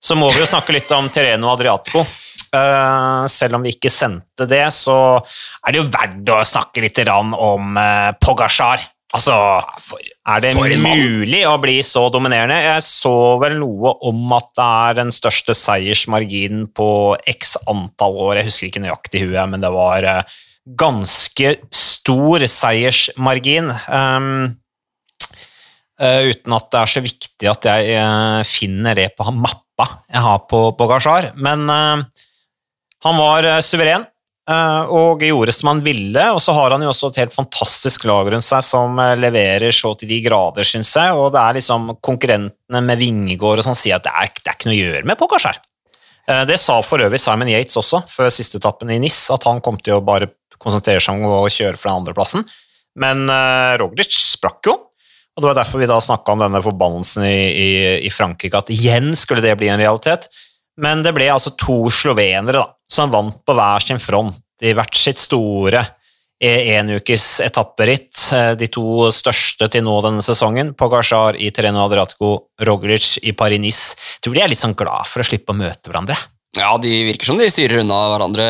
[0.00, 2.06] så må vi jo snakke litt om Terreno Adriatico.
[2.48, 7.02] Eh, selv om vi ikke sendte det, så er det jo verdt å snakke litt
[7.12, 7.76] om
[8.24, 8.86] Pogasjar.
[9.16, 9.34] Altså,
[10.28, 12.56] er det mulig å bli så dominerende?
[12.60, 16.90] Jeg så vel noe om at det er den største seiersmarginen på
[17.36, 18.40] x antall år.
[18.40, 20.36] Jeg husker ikke nøyaktig huet, men det var eh,
[20.76, 21.54] ganske
[22.08, 23.68] stor seiersmargin.
[23.92, 24.28] Um,
[26.00, 30.22] uh, uten at det er så viktig at jeg uh, finner det på mappa jeg
[30.24, 31.32] har på Bogasjar.
[31.38, 32.06] Men uh,
[33.04, 34.08] han var suveren
[34.48, 36.22] og gjorde som han ville.
[36.32, 39.90] Og så har han jo også et helt fantastisk lag rundt seg som leverer så
[39.92, 41.12] til de grader, syns jeg.
[41.12, 44.56] Og det er liksom konkurrentene med Vingegård og sånn sier at det er, det er
[44.56, 45.20] ikke noe å gjøre med.
[46.28, 49.62] Eh, Det sa for øvrig Simon Yates også, før siste etappen i NIS, at han
[49.64, 50.28] kom til å bare
[50.62, 52.44] konsentrere seg om å kjøre for den andreplassen.
[52.98, 54.74] Men uh, Roglic sprakk jo,
[55.38, 57.70] og det var derfor vi da snakka om denne forbannelsen i, i,
[58.08, 60.26] i Frankrike, at igjen skulle det bli en realitet.
[60.82, 64.98] Men det ble altså to slovenere da, som vant på hver sin front i hvert
[64.98, 65.84] sitt store
[66.40, 68.14] enukes etapperitt.
[68.34, 73.96] Eh, De to største til nå denne sesongen, Pogasjar i Terreno Adriatico, Roglic i Paris-Nice.
[74.22, 76.18] Tror de er litt sånn glad for å slippe å møte hverandre.
[76.56, 78.44] Ja, de virker som de styrer unna hverandre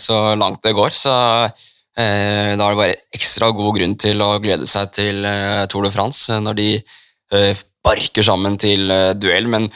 [0.00, 1.12] så langt det går, så
[1.44, 5.84] eh, da er det bare ekstra god grunn til å glede seg til eh, Tour
[5.84, 9.68] de France eh, når de eh, barker sammen til eh, duell, men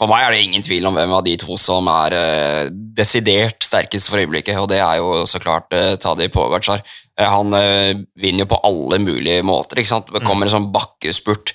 [0.00, 3.60] for meg er det ingen tvil om hvem av de to som er eh, desidert
[3.68, 6.80] sterkest for øyeblikket, og det er jo så klart eh, Tadi Pogacar.
[7.20, 9.82] Eh, Han eh, vinner jo på alle mulige måter.
[9.82, 10.08] ikke sant?
[10.08, 11.52] Det kommer en sånn bakkespurt.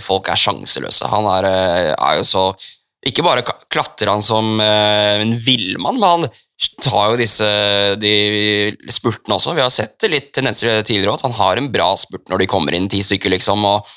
[0.00, 1.08] folk er sjanseløse.
[1.10, 1.46] Han er,
[1.98, 2.44] er jo så
[3.06, 6.26] Ikke bare klatrer han som eh, en villmann, men han
[6.84, 7.46] tar jo disse
[8.92, 9.54] spurtene også.
[9.56, 12.50] Vi har sett det litt tendenser tidligere at han har en bra spurt når de
[12.50, 13.88] kommer inn ti stykker, liksom, og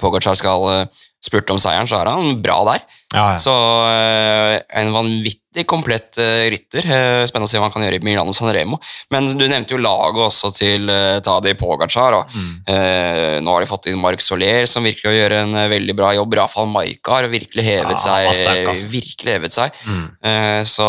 [0.00, 0.86] Pogacar skal eh,
[1.24, 2.82] spurte om seieren, så er han bra der.
[3.14, 3.38] Ja, ja.
[3.40, 3.52] Så
[3.88, 6.84] eh, en vanvittig komplett eh, rytter.
[6.84, 8.76] Eh, spennende å se hva han kan gjøre i Milano San Remo.
[9.14, 10.90] Men du nevnte jo laget også til
[11.24, 12.18] Tadej Pogacar.
[12.20, 12.50] Og, Mm.
[12.66, 16.12] eh, nå har de fått inn Marc Soler, som virkelig gjør en eh, veldig bra
[16.16, 16.34] jobb.
[16.40, 18.32] Rafael Maika har virkelig hevet Ja, seg.
[18.42, 18.88] sterk, altså.
[18.92, 19.72] virkelig hevet seg.
[19.86, 20.04] Mm.
[20.24, 20.88] Eh, så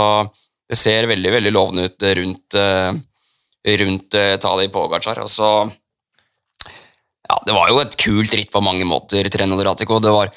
[0.68, 4.10] det ser veldig veldig lovende ut rundt, eh, rundt
[4.42, 5.22] Tadej Pogacar.
[5.22, 5.52] Og så
[7.30, 9.98] Ja, det var jo et kult ritt på mange måter, Treno Dratico.
[10.04, 10.30] Det var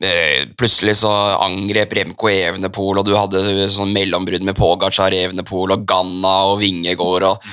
[0.00, 1.10] eh, Plutselig så
[1.44, 7.28] angrep Remco Evenepool, og du hadde sånn mellombrudd med Pogacar, Evenepool og Ganna og Vingegård.
[7.28, 7.44] og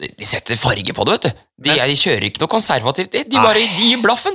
[0.00, 1.44] de, de setter farge på det, vet du.
[1.68, 3.24] De, Men- de kjører ikke noe konservativt, de.
[3.30, 4.34] De bare de gir blaffen.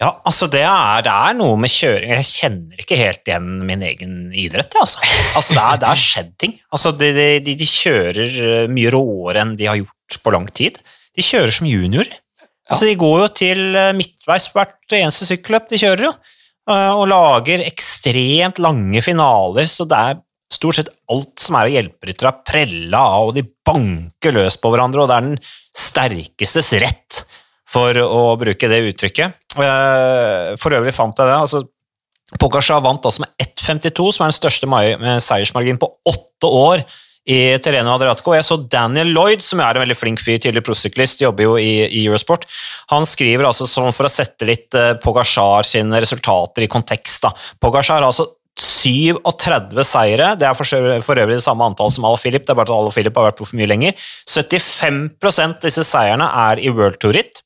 [0.00, 3.82] Ja, altså det er, det er noe med kjøring Jeg kjenner ikke helt igjen min
[3.84, 4.72] egen idrett.
[4.80, 5.02] Altså.
[5.36, 6.54] Altså det, er, det er skjedd ting.
[6.72, 10.48] Altså de, de, de, de kjører eh, mye råere enn de har gjort på lang
[10.56, 10.80] tid.
[11.12, 12.16] De kjører som juniorer.
[12.70, 16.12] Altså De går jo til eh, midtveis hvert eneste sykkelløp de kjører, jo.
[16.70, 21.74] eh, Og lager ekstremt lange finaler, så det er stort sett alt som er av
[21.76, 25.36] hjelperyttere, er prella av, og de banker løs på hverandre, og det er den
[25.80, 27.20] sterkestes rett
[27.70, 29.36] for å bruke det uttrykket.
[29.62, 31.36] Eh, For øvrig fant jeg det.
[31.38, 31.62] altså
[32.38, 34.66] Pogacar vant altså med 1,52, som er den største
[35.26, 36.84] seiersmarginen på åtte år
[37.30, 38.34] i Terreno Adriatico.
[38.34, 41.86] Jeg så Daniel Lloyd, som er en veldig flink fyr, tidligere prosyklist, jobber jo i,
[41.86, 42.46] i Eurosport.
[42.90, 47.22] Han skriver altså for å sette litt eh, Pogacar sine resultater i kontekst.
[47.26, 47.32] da.
[47.62, 48.26] Pogacar har altså
[48.60, 50.66] 37 seire, det er for,
[51.22, 53.38] øvrig det samme antall som Al Philip, det er bare at Al Philip har vært
[53.38, 54.08] på for mye lenger.
[54.28, 57.44] 75% av disse seierne er i World Tour-ritt.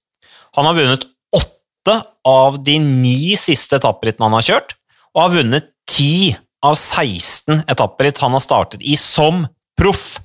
[0.58, 1.04] Han har vunnet
[1.36, 4.74] åtte av de ni siste etapperittene han har kjørt,
[5.14, 6.32] og har vunnet ti
[6.64, 9.44] av 16 etapperitt han har startet i som
[9.78, 10.18] proff,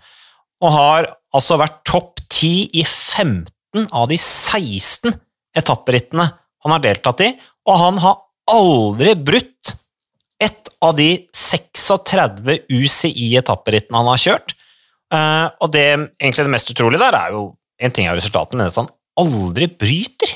[0.61, 5.13] og har altså vært topp ti i 15 av de 16
[5.57, 6.25] etapperittene
[6.65, 7.29] han har deltatt i,
[7.69, 8.17] og han har
[8.51, 9.75] aldri brutt
[10.43, 14.53] ett av de 36 UCI-etapperittene han har kjørt.
[15.13, 15.85] Eh, og det
[16.19, 17.43] egentlig det mest utrolige der er jo
[17.81, 20.35] en ting av resultatene, men at han aldri bryter.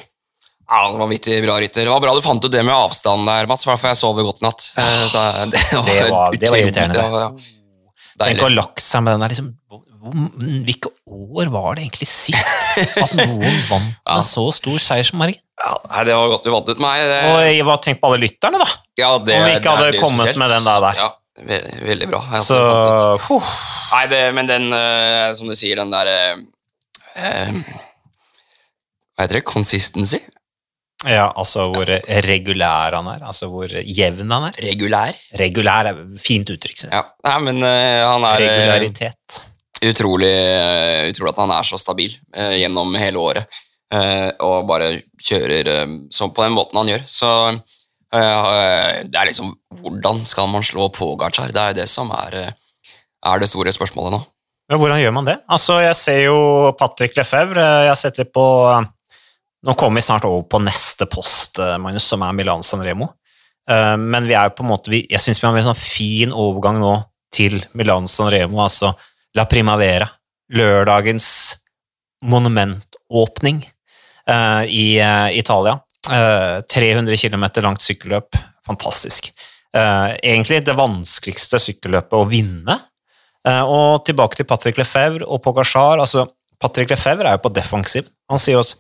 [0.64, 1.84] Ja, det var Vanvittig bra rytter.
[1.86, 3.66] Det var bra du fant ut det med avstand der, Mats.
[3.68, 4.70] for jeg sover godt i natt.
[4.80, 7.32] Eh, da- det, Det var- det var irriterende, det var- ja.
[8.20, 9.52] Tenk å ha lagt seg med den der liksom,
[10.68, 14.18] Hvilke år var det egentlig sist at noen vant Ja.
[14.18, 15.40] med så stor seiersmargin?
[15.64, 17.06] Ja, det var godt du vant ut meg.
[17.08, 18.68] Det, Og jeg var tenk på alle lytterne, da!
[19.00, 20.42] ja, det, om vi ikke hadde kommet spesielt.
[20.42, 21.00] med den der der.
[21.00, 21.08] Ja,
[21.48, 22.22] ve veldig bra.
[22.44, 22.60] Så
[23.30, 23.54] huh.
[23.94, 26.44] Nei, det, men den, uh, som du sier, den der uh,
[27.16, 27.64] eh,
[29.14, 29.46] Hva heter det?
[29.48, 30.20] Consistency?
[31.10, 31.90] Ja, altså hvor
[32.28, 33.24] regulær han er.
[33.28, 34.60] Altså hvor jevn han er.
[34.70, 35.18] Regulær?
[35.40, 36.86] Regulær er fint uttrykk.
[36.92, 37.02] Ja.
[37.28, 39.40] Nei, men uh, han er Regularitet.
[39.82, 43.62] Uh, utrolig, uh, utrolig at han er så stabil eh, gjennom hele året.
[43.94, 47.04] eh, og bare kjører eh, som på den måten han gjør.
[47.10, 49.52] Så eh, det er liksom
[49.84, 51.52] Hvordan skal man slå Pogacar?
[51.54, 52.96] Det er det som er, eh,
[53.28, 54.22] er det store spørsmålet nå.
[54.72, 55.36] Ja, hvordan gjør man det?
[55.52, 56.38] Altså, jeg ser jo
[56.80, 57.66] Patrick Lefebvre.
[57.84, 58.46] Jeg har sett litt på
[59.64, 63.14] Nå kommer vi snart over på neste post, eh, Magnus, som er Milan San Remo.
[63.70, 66.82] Eh, Men vi er på en måte Jeg syns vi har en sånn fin overgang
[66.82, 68.94] nå til Milan San Remo, altså
[69.36, 70.10] La Primavera.
[70.54, 71.56] Lørdagens
[72.24, 73.64] monumentåpning
[74.28, 75.00] eh, i
[75.40, 75.80] Italia.
[76.12, 78.36] Eh, 300 km langt sykkelløp.
[78.68, 79.32] Fantastisk.
[79.74, 82.76] Egentlig det vanskeligste sykkelløpet å vinne.
[83.66, 86.00] Og tilbake til Patrick Lefebvre og Pogacar.
[86.00, 86.28] altså
[86.62, 88.06] Patrick Lefebvre er jo på defensiv.
[88.30, 88.78] Han sier også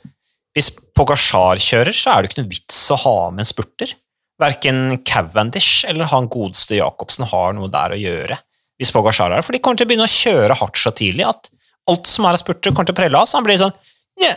[0.53, 3.95] hvis Pogacar kjører, så er det ikke noe vits å ha med en spurter.
[4.41, 8.37] Verken Cavendish eller han godeste Jacobsen har noe der å gjøre.
[8.81, 11.25] Hvis Pogacar er det, For de kommer til å begynne å kjøre hardt så tidlig
[11.29, 11.49] at
[11.89, 13.29] alt som er av spurter, kommer til å prelle av.
[13.29, 13.73] Så han blir sånn
[14.21, 14.33] ja,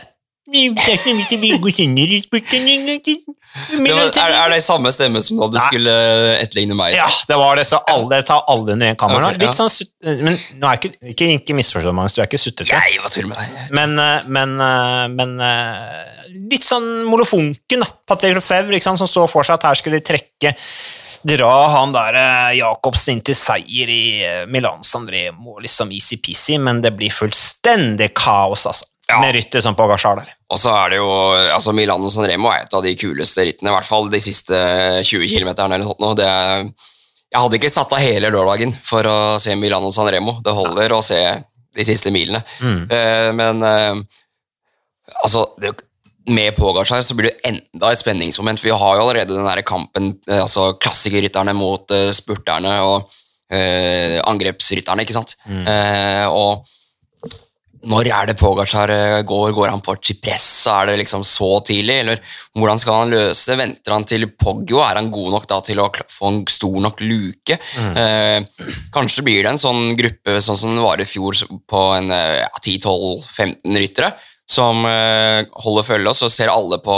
[0.47, 0.63] det
[3.89, 5.63] er var, er, er det samme stemme som da du Nei.
[5.65, 5.93] skulle
[6.37, 6.89] etterligne meg?
[6.95, 9.27] Ja, det var det, så alle, tar alle under en kammer nå.
[9.35, 9.39] Ja.
[9.43, 9.71] Litt sånn,
[10.23, 12.71] men nå er ikke, ikke, ikke misforstå meg, du er ikke sutrete.
[12.71, 13.47] Jeg var tull med deg.
[13.75, 17.87] Men, eh, men, eh, men eh, litt sånn molefonken, da.
[18.07, 20.49] Patrick Lefebvre, ikke sant, som så for seg at her skulle de trekke
[21.27, 26.59] Dra han der eh, Jacobsen inn til seier i eh, Milan San Remo, liksom easy-peasy,
[26.61, 28.85] men det blir fullstendig kaos, altså.
[29.07, 29.21] Ja.
[29.23, 30.33] Med rytter som Pogasjar der.
[30.51, 31.07] Og så er det jo
[31.55, 34.57] altså Milano San Remo er et av de kuleste rittene, i hvert fall de siste
[35.07, 35.53] 20 km.
[35.53, 36.19] Eller noe sånt.
[36.19, 36.67] Det er,
[37.31, 40.37] jeg hadde ikke satt av hele lørdagen for å se Milano San Remo.
[40.43, 41.21] Det holder å se
[41.77, 42.43] de siste milene.
[42.59, 42.81] Mm.
[42.91, 44.01] Eh, men eh,
[45.23, 45.71] altså det,
[46.27, 48.59] med Pogasjar så blir det enda et spenningsmoment.
[48.59, 53.07] for Vi har jo allerede den der kampen, eh, altså klassikerrytterne mot uh, spurterne og
[53.07, 55.37] uh, angrepsrytterne, ikke sant?
[55.47, 56.67] Eh, og
[57.85, 59.51] når er det Pogacar eh, går?
[59.53, 60.79] Går han på Cipressa?
[60.81, 61.99] er det liksom så tidlig?
[62.03, 62.21] Eller
[62.57, 63.57] hvordan skal han løse det?
[63.59, 64.79] Venter han til Poggio?
[64.81, 67.59] Er han god nok da til å få en stor nok luke?
[67.77, 68.39] Eh,
[68.95, 71.37] kanskje blir det en sånn gruppe sånn som det var i fjor,
[71.69, 74.13] på en eh, ja, 10-12-15 ryttere,
[74.49, 76.97] som eh, holder følge, og så ser alle på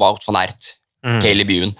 [0.00, 1.22] Wout van Ert, Mm.
[1.24, 1.70] Caleb Ewan.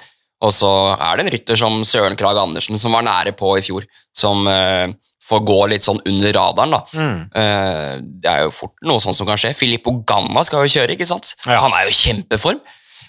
[0.41, 3.65] Og så er det en rytter som Søren Krag Andersen, som var nære på i
[3.67, 3.85] fjor,
[4.17, 4.89] som eh,
[5.29, 6.71] får gå litt sånn under radaren.
[6.77, 6.81] da.
[6.95, 7.19] Mm.
[7.43, 9.53] Eh, det er jo fort noe sånt som kan skje.
[9.57, 11.35] Filippo Ganna skal jo kjøre, ikke sant?
[11.47, 11.59] Ja.
[11.65, 12.61] Han er jo i kjempeform.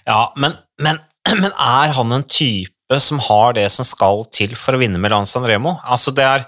[0.08, 1.00] Ja, men, men,
[1.41, 5.26] men er han en type som har det som skal til for å vinne Milan
[5.30, 5.78] San Remo?
[5.88, 6.45] Altså, det er,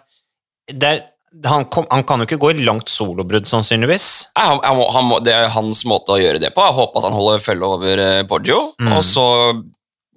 [0.73, 1.01] det er
[1.49, 4.03] han, kom, han kan jo ikke gå i langt solobrudd, sannsynligvis.
[4.37, 6.61] Nei, Han, han det er hans måte å gjøre det på.
[6.61, 8.91] Jeg håper at han holder følge over Borgio, Poggio, Mm.
[8.97, 9.63] og så eh,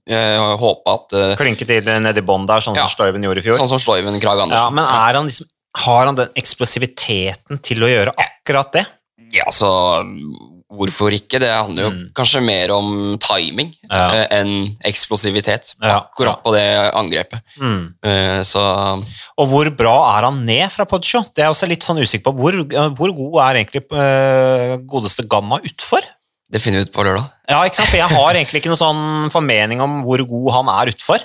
[0.08, 2.86] håpe at uh, Klinke til nedi bånn der, sånn Ja.
[2.86, 3.58] som Stoiven gjorde i fjor.
[3.58, 4.74] Sånn som Stoiven Krag ja, Andersen.
[4.74, 8.86] men er han liksom, har han den eksplosiviteten til å gjøre akkurat det?
[9.34, 9.68] Ja, så
[10.76, 11.38] hvorfor ikke?
[11.40, 12.12] Det handler jo Mm.
[12.14, 14.12] kanskje mer om timing Ja.
[14.14, 15.74] eh, enn eksplosivitet.
[15.82, 17.40] Ja, Akkurat på det angrepet.
[17.60, 17.94] Mm.
[18.04, 19.02] Uh, så
[19.38, 21.22] Og hvor bra er han ned fra Poggio?
[21.34, 22.34] Det er jeg også litt sånn usikker på.
[22.34, 22.52] Hvor,
[22.96, 26.00] hvor god er egentlig uh, godeste Ganna utfor?
[26.48, 27.24] det finner vi ut på lørdag.
[27.46, 27.90] Ja, ikke sant?
[27.92, 31.24] For jeg har egentlig ikke noen sånn formening om hvor god han er utfor.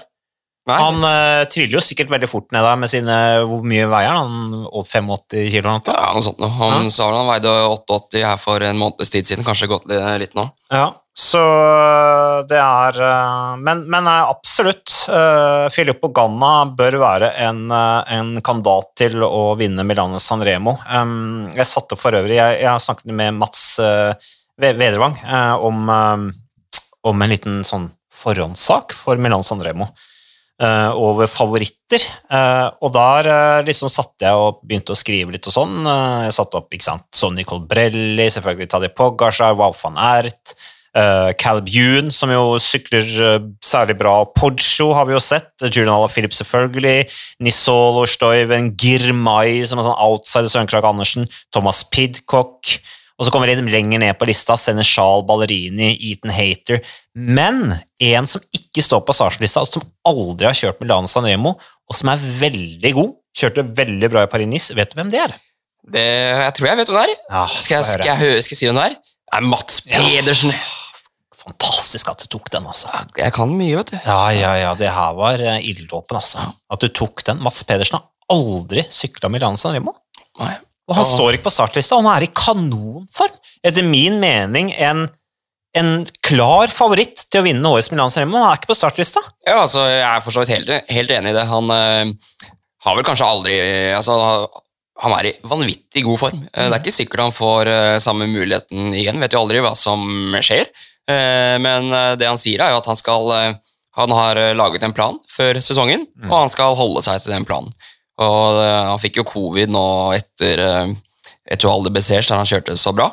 [0.69, 3.15] Han uh, triller jo sikkert veldig fort ned der med sine
[3.49, 4.29] Hvor mye veier han?
[4.53, 4.67] Han?
[4.69, 5.73] 85 kilo?
[5.73, 5.81] noe?
[5.89, 6.53] ja, noe sånt noe.
[6.59, 10.05] Han sa vel han veide 88 her for en måneds tid siden, kanskje gått litt,
[10.21, 10.45] litt nå.
[10.69, 11.41] Ja, så
[12.47, 14.93] det er eh, Men, men eh, absolutt.
[15.11, 20.77] Uh, Filippo Ganna bør være en, eh, en kandidat til å vinne Milano San Remo.
[20.87, 24.13] Um, jeg satte for øvrig Jeg, jeg snakket med Mats uh,
[24.61, 27.89] Vedervang eh, om, eh, om en liten sånn
[28.21, 29.89] forhåndssak for Milan Sanremo.
[30.61, 32.03] Eh, over favoritter.
[32.85, 33.27] Og der
[33.65, 35.79] liksom satte jeg og begynte å skrive litt og sånn.
[36.27, 40.53] Jeg satte opp ikke sant, Sonny Colbrelli, selvfølgelig Tadej Pogasjar, Wow van Ert,
[40.97, 44.13] uh, Caleb Yoon, som jo sykler uh, særlig bra.
[44.37, 45.51] Poggio har vi jo sett.
[45.67, 47.09] Julian Alaphilippe selvfølgelig.
[47.43, 51.29] Nisolo Stoiven, Girmay som er sånn outsider, Søren Andersen.
[51.53, 52.77] Thomas Pidcock.
[53.21, 56.79] Og så kommer vi lenger ned på lista, Senechal, Ballerini, Eaton Hater.
[57.13, 61.53] Men en som ikke står på startlista, som aldri har kjørt Milano San Remo,
[61.85, 65.35] og som er veldig god, kjørte veldig bra i Paris-Nice, vet du hvem det er?
[65.93, 66.01] Det,
[66.47, 67.21] jeg tror jeg vet hvem det er.
[67.29, 68.97] Ja, Skal jeg, skal jeg, skal jeg si hvem det er?
[68.97, 70.01] Det er Mats Ja.
[70.01, 70.57] Pedersen.
[71.41, 72.89] Fantastisk at du tok den, altså.
[73.17, 73.99] Jeg kan mye, vet du.
[74.01, 76.49] Ja, ja, ja, det her var eh, ilddåpen, altså.
[76.73, 77.41] At du tok den.
[77.45, 79.93] Mats Pedersen har aldri sykla Milano San Remo.
[80.41, 80.53] Nei.
[80.91, 81.09] Og han Ja.
[81.15, 83.35] står ikke på startlista, og han er i kanonform.
[83.63, 85.05] Etter min mening en,
[85.79, 85.91] en
[86.25, 89.21] klar favoritt til å vinne årets Milano San Remo, han er ikke på startlista.
[89.47, 91.45] Ja, altså, jeg er for så vidt helt, helt enig i det.
[91.47, 92.11] Han øh,
[92.83, 93.55] har vel kanskje aldri
[93.95, 94.17] altså,
[95.01, 96.41] Han er i vanvittig god form.
[96.53, 99.17] Eh, det er ikke sikkert han får eh, samme muligheten igjen.
[99.23, 100.03] Vet jo aldri hva som
[100.43, 100.67] skjer.
[101.11, 103.25] Men det han sier, er jo at han skal
[103.97, 107.67] Han har laget en plan før sesongen, og han skal holde seg til den planen.
[108.21, 109.85] Og eh, han fikk jo covid nå
[110.17, 110.97] etter etter
[111.51, 113.09] etter Alde Bessers, der han kjørte så bra.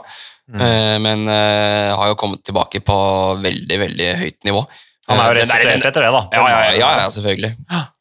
[0.55, 2.99] Eh, men eh, har jo kommet tilbake på
[3.43, 4.63] veldig, veldig høyt nivå.
[5.09, 6.21] Han er jo Eh, det er- restituert etter det, da.
[6.37, 7.51] ja, ja, ja, ja, selvfølgelig.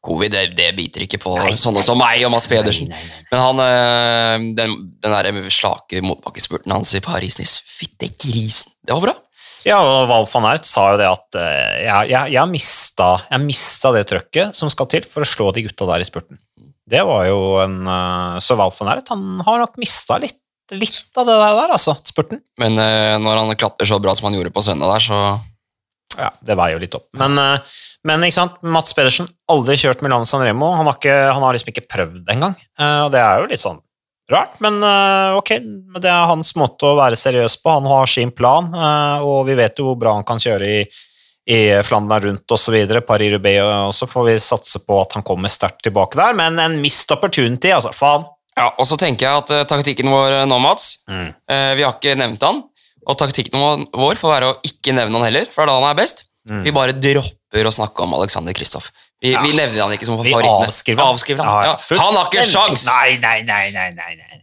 [0.04, 2.90] Covid det, det biter ikke på sånne som meg og Mads Pedersen.
[2.92, 3.28] Nei, nei, nei.
[3.32, 9.16] Men han, den, den der slake motbakkespurten hans i Paris-Nice Fytte grisen, det var bra.
[9.68, 13.44] Ja, og Val van Ert sa jo det at eh, jeg, jeg, jeg, mista, jeg
[13.44, 16.40] mista det trøkket som skal til for å slå de gutta der i spurten.
[16.88, 20.40] Det var jo en eh, Så Val van Ert han har nok mista litt,
[20.72, 22.42] litt av det der, altså, spurten.
[22.62, 25.22] Men øh, når han klatrer så bra som han gjorde på søndag der, så
[26.18, 27.10] Ja, det veier jo litt opp.
[27.20, 28.24] Men, eh, men
[28.74, 30.72] Mats Pedersen, aldri kjørt Milan San Remo.
[30.78, 32.56] Han har, ikke, han har liksom ikke prøvd det engang.
[32.80, 33.82] Eh, og det er jo litt sånn
[34.32, 35.52] rart, men eh, ok.
[35.64, 37.74] men Det er hans måte å være seriøs på.
[37.80, 40.82] Han har sin plan, eh, og vi vet jo hvor bra han kan kjøre i,
[41.48, 42.76] i Flandern rundt osv.
[43.08, 46.34] Paris-Roubais, og så får vi satse på at han kommer sterkt tilbake der.
[46.36, 47.94] Men en missed opportunity, altså.
[47.96, 48.26] Faen.
[48.58, 51.28] Ja, Og så tenker jeg at uh, taktikken vår øh, nå, Mats Mm.
[51.50, 52.64] uh, Vi har ikke nevnt han.
[53.08, 53.62] Og taktikken
[53.94, 56.26] vår får være å ikke nevne han heller, for det er da han er best.
[56.50, 56.64] Mm.
[56.66, 58.90] Vi bare dropper å snakke om Alexander Kristoff.
[59.22, 59.42] Vi, Ja.
[59.46, 60.68] vi nevner han ikke som Vi favorittene.
[60.68, 61.14] avskriver han.
[61.16, 61.64] Avskriver han.
[61.64, 62.02] Ja, ja.
[62.04, 62.84] Han har ikke sjans!
[62.90, 64.42] Nei, nei, nei, nei, nei, nei.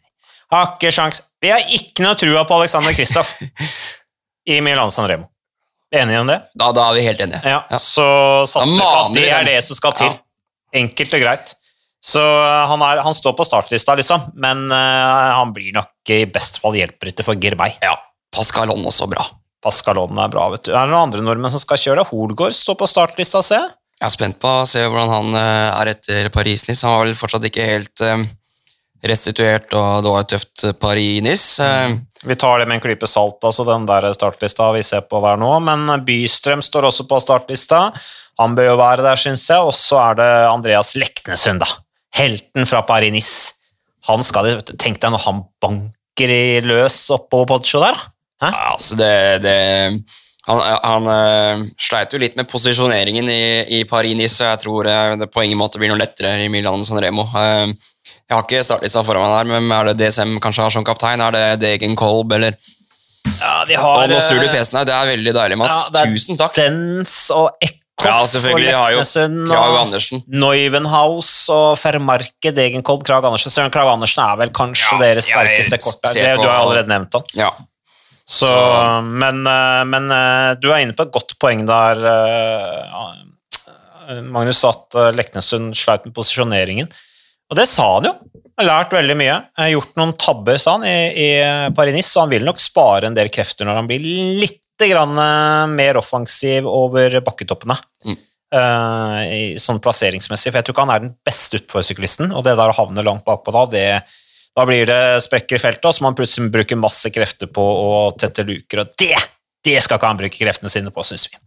[0.54, 1.20] Har ikke sjans.
[1.42, 3.34] Vi har ikke noe trua på Alexander Kristoff
[4.54, 5.28] i Milan San Remo.
[5.94, 6.38] Enige om det?
[6.58, 7.40] Da, da er vi helt enige.
[7.44, 7.78] Ja, Ja.
[7.78, 8.06] så
[8.48, 10.10] satser vi på at det er det som skal til.
[10.14, 10.80] Ja.
[10.80, 11.52] Enkelt og greit.
[12.04, 16.24] Så eh, han, er, han står på startlista, liksom, men uh, han blir nok i
[16.28, 17.70] best fall hjelperytter for Gerbei.
[17.84, 17.94] Ja.
[18.34, 19.24] Pascalon også bra.
[19.64, 20.72] Pascalon er bra, vet du.
[20.74, 22.04] Er det noen andre nordmenn som skal kjøre?
[22.10, 23.70] Holgaard står på startlista, ser jeg.
[24.04, 26.82] Er spent på å se hvordan han eh, er etter Paris-Nice.
[26.84, 28.26] Han var vel fortsatt ikke helt eh,
[29.04, 30.64] restituert, og det var et tøft
[31.00, 31.46] i NIS.
[31.60, 31.96] Mm.
[32.24, 35.40] Vi tar det med en klype salt, altså den der startlista vi ser på der
[35.40, 37.90] nå, men Bystrøm står også på startlista.
[38.40, 39.62] Han bør jo være der, syns jeg.
[39.62, 41.70] Og så er det Andreas Leknesund, da.
[42.14, 43.54] Helten fra Paris-Nice.
[44.08, 44.50] Han skal.
[44.74, 48.10] Tenk deg når han banker i løs oppover Poggio der, da.
[48.42, 48.50] Hæ?
[48.50, 49.14] Ja, altså det,
[49.44, 49.56] det
[50.44, 53.44] Han, han eh, sleit jo litt med posisjoneringen i,
[53.78, 56.84] i Paris-Nice, så jeg tror eh, det på ingen måte blir noe lettere i Milan
[56.84, 57.24] San Remo.
[57.32, 57.70] Eh,
[58.24, 61.20] jeg har ikke startlista foran meg her, men er det DSM kanskje har som kaptein?
[61.20, 62.56] Er det Degen Kolb, eller
[63.36, 65.82] Ja, de har Og du eh, PC-en her, det er veldig deilig, Mats.
[65.92, 66.56] Ja, Tusen takk.
[66.56, 68.70] Dens og Eckhoff Ja, og selvfølgelig.
[68.70, 70.24] Jeg har jo Leknesund og Andersen.
[70.40, 73.52] Neuvenhaus og Fermarke, Degenkolb, Krag Andersen.
[73.52, 76.16] Søren Krag Andersen er vel kanskje Ja, deres sterkeste kort der.
[76.16, 77.30] Det, du har allerede nevnt han.
[77.38, 77.52] Ja.
[78.24, 78.48] Så,
[79.04, 82.06] men, eh, men eh, du er inne på et godt poeng der,
[84.32, 86.88] Magnus, at Leknesund sleit med posisjoneringen.
[87.54, 88.16] Og det sa han jo.
[88.58, 89.38] Har lært veldig mye.
[89.58, 91.28] Har Gjort noen tabber, sa han, i, i
[91.74, 94.02] Paris-Nice, så han vil nok spare en del krefter når han blir
[94.42, 97.76] litt grann eh, mer offensiv over bakketoppene.
[98.06, 98.18] Mm.
[98.54, 102.52] Uh, i, sånn plasseringsmessig, for jeg tror ikke han er den beste utforsyklisten, og det
[102.54, 103.86] der å havne langt bakpå da, det,
[104.54, 107.64] da blir det sprekker i feltet, og så må han plutselig bruke masse krefter på
[107.64, 107.88] å
[108.18, 109.16] tette luker, og det,
[109.66, 111.40] det skal ikke han bruke kreftene sine på, synes vi.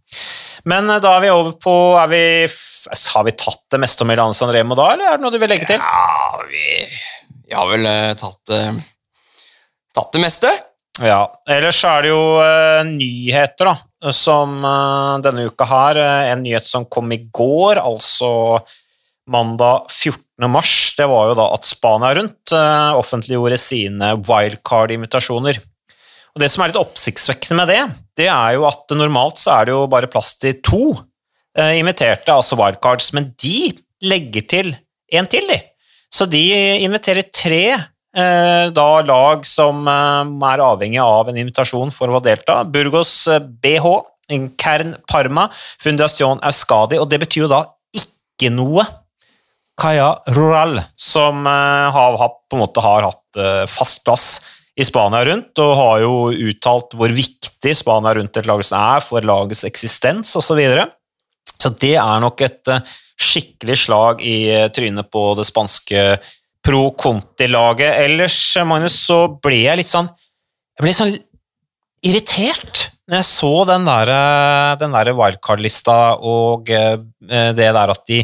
[0.68, 2.22] Men eh, da er vi over på er vi,
[3.14, 5.40] Har vi tatt det meste om Milano San Remo da, eller er det noe du
[5.42, 5.82] vil legge til?
[5.82, 6.86] Ja, vi,
[7.48, 8.80] vi har vel uh, tatt, uh,
[9.96, 10.52] tatt det meste.
[10.98, 13.76] Ja, ellers er det jo uh, nyheter da,
[14.14, 14.60] som
[15.24, 15.98] denne uka her,
[16.32, 18.30] en nyhet som kom i går, altså
[19.28, 20.46] mandag 14.
[20.48, 22.54] mars, det var jo da at Spania rundt
[22.96, 25.58] offentliggjorde sine wildcard-invitasjoner.
[26.38, 27.80] Og det som er litt oppsiktsvekkende med det,
[28.22, 30.82] det er jo at normalt så er det jo bare plass til to
[31.58, 33.72] inviterte, altså wildcards, men de
[34.04, 34.74] legger til
[35.12, 35.58] en til, de.
[36.12, 36.42] Så de
[36.84, 42.62] inviterer tre eh, da lag som eh, er avhengig av en invitasjon for å delta.
[42.64, 43.98] Burgos eh, BH,
[44.60, 45.48] Kern Parma,
[45.80, 47.64] Fundación Euskadi, og det betyr jo da
[47.96, 48.84] ikke noe
[49.78, 54.28] Kaya Rural, som eh, har, har, på en måte har hatt eh, fast plass
[54.78, 56.14] i Spania rundt, og har jo
[56.50, 60.48] uttalt hvor viktig Spania rundt et lag er for lagets eksistens osv.
[60.50, 60.88] Så, videre.
[61.56, 66.04] Så det er nok et eh, skikkelig slag i eh, trynet på det spanske
[66.64, 68.02] pro Conti-laget.
[68.04, 70.10] Ellers, eh, Magnus, så ble jeg litt sånn
[70.78, 71.16] Jeg ble sånn
[72.06, 74.10] irritert når jeg så den der,
[74.78, 78.18] den der wildcard-lista og det der at de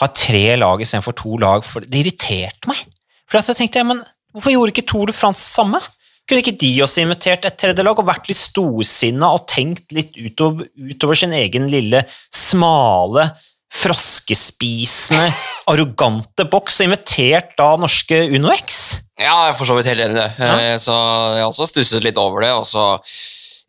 [0.00, 1.66] har tre lag istedenfor to lag.
[1.84, 2.80] Det irriterte meg.
[3.28, 4.00] For jeg tenkte, men
[4.32, 5.78] hvorfor gjorde ikke Tour de France samme?
[6.24, 10.14] Kunne ikke de også invitert et tredje lag og vært litt storsinna og tenkt litt
[10.16, 12.00] utover, utover sin egen lille,
[12.32, 13.26] smale,
[13.74, 15.26] froskespisende,
[15.72, 18.82] arrogante boks, og invitert da norske UnoX?
[19.20, 20.30] Ja, jeg er for så vidt helt enig i det.
[20.40, 20.76] Ja.
[20.80, 22.54] Så jeg har også stusset litt over det.
[22.56, 22.94] og så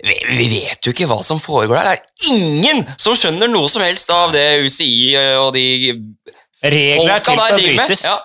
[0.06, 1.92] vi, vi vet jo ikke hva som foregår der.
[1.92, 5.68] Det er ingen som skjønner noe som helst av det UCI og de
[6.66, 8.06] Regler er til for å brytes.
[8.08, 8.16] Ja.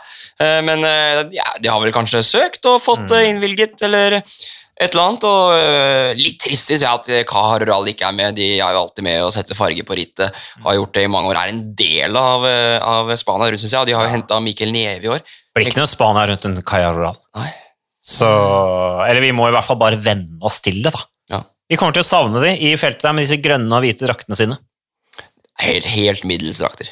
[0.40, 4.94] Eh, Men eh, ja, de har vel kanskje søkt og fått eh, innvilget, eller et
[4.94, 5.26] eller annet.
[5.28, 8.38] Og litt trist syns jeg at Kahar og Rural ikke er med.
[8.38, 10.38] De er jo alltid med å sette farge på rittet.
[10.64, 11.42] Har gjort det i mange år.
[11.42, 12.46] Er en del av,
[12.80, 13.82] av Spania rundt, synes jeg.
[13.82, 15.20] Og de har jo henta Mikkel Neve i år.
[15.52, 17.18] Blir ikke noe Spania rundt en Caja Rural.
[17.36, 17.50] Nei.
[18.00, 18.30] Så,
[19.04, 21.04] eller vi må i hvert fall bare venne oss til det, da.
[21.34, 21.42] Ja.
[21.68, 24.38] Vi kommer til å savne de i feltet der med disse grønne og hvite draktene
[24.40, 24.56] sine.
[25.60, 26.88] Helt, helt middels drakter.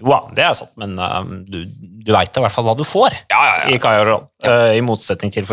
[0.00, 1.58] Wow, det er sant, men um, du,
[2.04, 4.26] du veit i hvert fall hva du får Ja, ja, i Caja Rural.
[4.44, 5.46] Uh, I motsetning til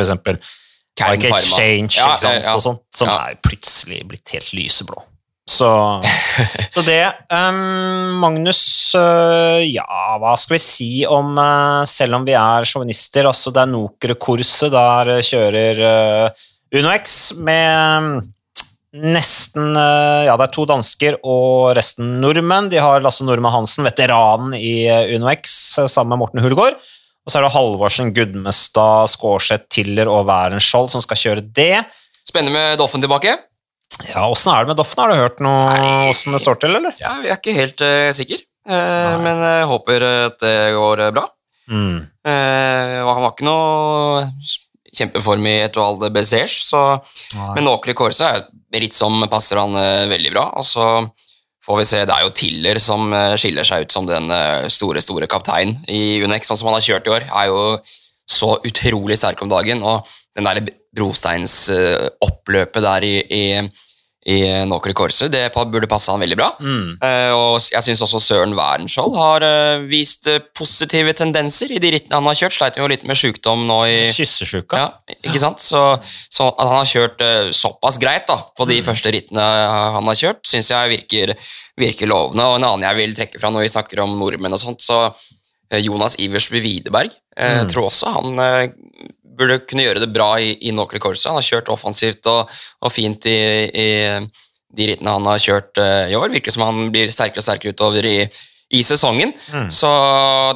[0.97, 2.55] Kern like change» Exchange Ja, sant, ja, ja.
[2.55, 3.19] og sånt, som Ja.
[3.29, 5.03] er plutselig blitt helt lyseblå.
[5.47, 5.67] Så,
[6.73, 8.61] så det um, Magnus,
[8.97, 9.85] uh, ja,
[10.19, 14.73] hva skal vi si om uh, Selv om vi er sjåvinister, altså det er Nokere-kurset,
[14.73, 15.83] der kjører
[16.75, 18.27] UnoX med
[19.01, 22.69] nesten uh, Ja, det er to dansker og resten nordmenn.
[22.71, 26.79] De har Lasse Nordmann Hansen, veteranen i uh, UnoX, uh, sammen med Morten Hulgaard.
[27.27, 31.83] Og så er det Halvorsen, Gudmestad, Skårseth, Tiller og Wærenskjold som skal kjøre det.
[32.27, 33.35] Spennende med Doffen tilbake.
[34.05, 35.01] Ja, Åssen er det med Doffen?
[35.01, 36.95] Har du hørt noe åssen det står til, eller?
[37.01, 41.13] Ja, Jeg er ikke helt uh, sikker, uh, men jeg håper at det går eh,
[41.15, 41.25] bra.
[41.67, 41.97] Mm.
[42.27, 44.27] Uh, han var ikke noe
[44.95, 46.99] kjempeform i Etoile de Bezège, så
[47.55, 50.45] Men Åkre Kårse er et ritt som passer han eh, veldig bra.
[50.59, 50.85] Og så
[51.67, 52.03] får vi se.
[52.07, 55.81] Det er jo Tiller som eh, skiller seg ut som den eh, store, store kapteinen
[55.91, 57.27] i Unex, sånn som han har kjørt i år.
[57.27, 57.61] Er jo
[58.27, 59.83] så utrolig sterk om dagen.
[59.83, 60.07] Og
[60.37, 60.63] den der
[60.97, 63.43] brosteinsoppløpet der i, i,
[64.27, 66.49] i Nåkre Korse, det burde passe han veldig bra.
[66.59, 66.97] Mm.
[66.99, 71.93] Uh, og jeg syns også Søren Wærenskiold har uh, vist eh, positive tendenser i de
[71.95, 72.57] rittene han har kjørt.
[72.57, 74.81] Sleit jo litt med sjukdom nå i Kyssesjuka.
[74.81, 75.63] ja, ikke sant?
[75.63, 75.79] Så,
[76.27, 79.47] så at han har kjørt uh, såpass greit da, på de første rittene
[79.95, 81.33] han har kjørt, syns jeg virker,
[81.79, 82.49] virker lovende.
[82.51, 85.05] Og en annen jeg vil trekke fra når vi snakker om nordmenn og sånt, så
[85.71, 87.69] eh, Jonas Iversby Widerberg eh, Mm.
[87.71, 88.67] tror også han eh,
[89.37, 91.31] burde kunne gjøre det bra i, i Nokre Corsa.
[91.31, 93.89] Han har kjørt offensivt og, og fint i, i
[94.77, 96.31] de rittene han har kjørt uh, i år.
[96.33, 98.19] Virker som han blir sterkere og sterkere utover i,
[98.73, 99.33] i sesongen.
[99.53, 99.67] Mm.
[99.73, 99.89] Så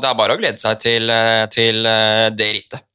[0.01, 2.87] det er bare å glede seg til, eh, til uh, det rittet.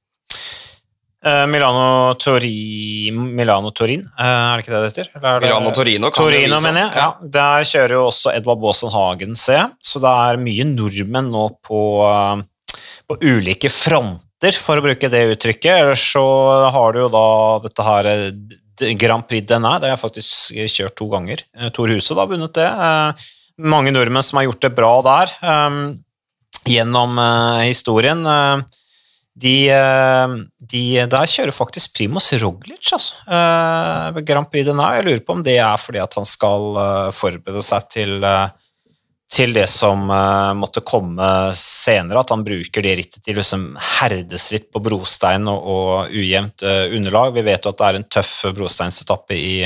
[1.27, 5.09] Milano, Tori, Milano Torin, er det ikke det det heter?
[5.17, 6.93] Eller er det- Milano Torino kan Torino, mener jeg.
[7.01, 9.73] Ja, der kjører jo også Edvard Baasen Hagen, ser jeg.
[9.83, 11.81] Så det er mye nordmenn nå på,
[13.11, 14.23] på ulike fronter,
[14.63, 15.81] for å bruke det uttrykket.
[15.81, 16.23] Ellers så
[16.73, 17.27] har du jo da
[17.65, 19.79] dette her eh, Grand Prix DNA.
[19.81, 21.43] det har jeg faktisk kjørt to ganger.
[21.57, 22.67] Eh, Tor Huse har vunnet det.
[22.69, 25.31] Eh, Mange nordmenn som har gjort det bra der
[26.69, 27.17] gjennom
[27.65, 28.21] historien.
[29.33, 29.55] De,
[30.61, 33.17] de der kjører faktisk Primoz Roglic, altså.
[34.29, 34.91] Grand Prix DNA.
[34.99, 36.77] Jeg lurer på om det er fordi at han skal
[37.17, 38.27] forberede seg til,
[39.33, 43.69] til det som uh, måtte komme senere, at han bruker det rittet til liksom
[43.99, 47.35] herdes litt på brostein og, og ujevnt uh, underlag.
[47.35, 49.57] Vi vet jo at det er en tøff brosteinsetappe i,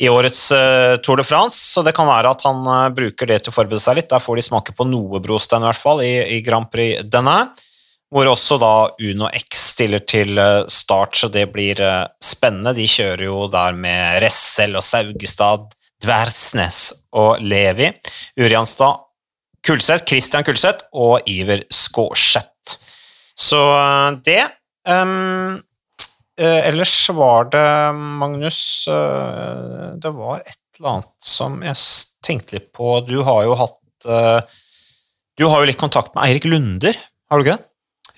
[0.00, 2.64] i årets uh, Tour de France, så det kan være at han
[2.96, 4.10] bruker det til å forberede seg litt.
[4.12, 7.40] Der får de smake på noe brostein i hvert fall i, i Grand Prix Denne
[8.14, 10.38] hvor også da Uno X stiller til
[10.70, 11.80] start, så det blir
[12.22, 12.70] spennende.
[12.78, 15.66] De kjører jo der med Ressel og Saugestad,
[16.04, 17.90] Dversnes og Levi,
[18.40, 19.02] Urianstad,
[19.66, 22.76] Kulseth, Christian Kulseth og Iver Skårseth.
[23.36, 24.42] Så eh, det
[24.88, 25.56] um,
[26.36, 31.78] Ellers var det, Magnus Det var et eller annet som jeg
[32.28, 32.90] tenkte litt på.
[33.08, 36.92] Du har jo hatt Du har jo litt kontakt med Eirik Lunder,
[37.32, 37.64] har du ikke det?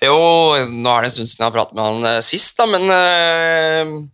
[0.09, 0.19] Jo,
[0.67, 4.11] nå er det en stund siden jeg har pratet med han sist, da, men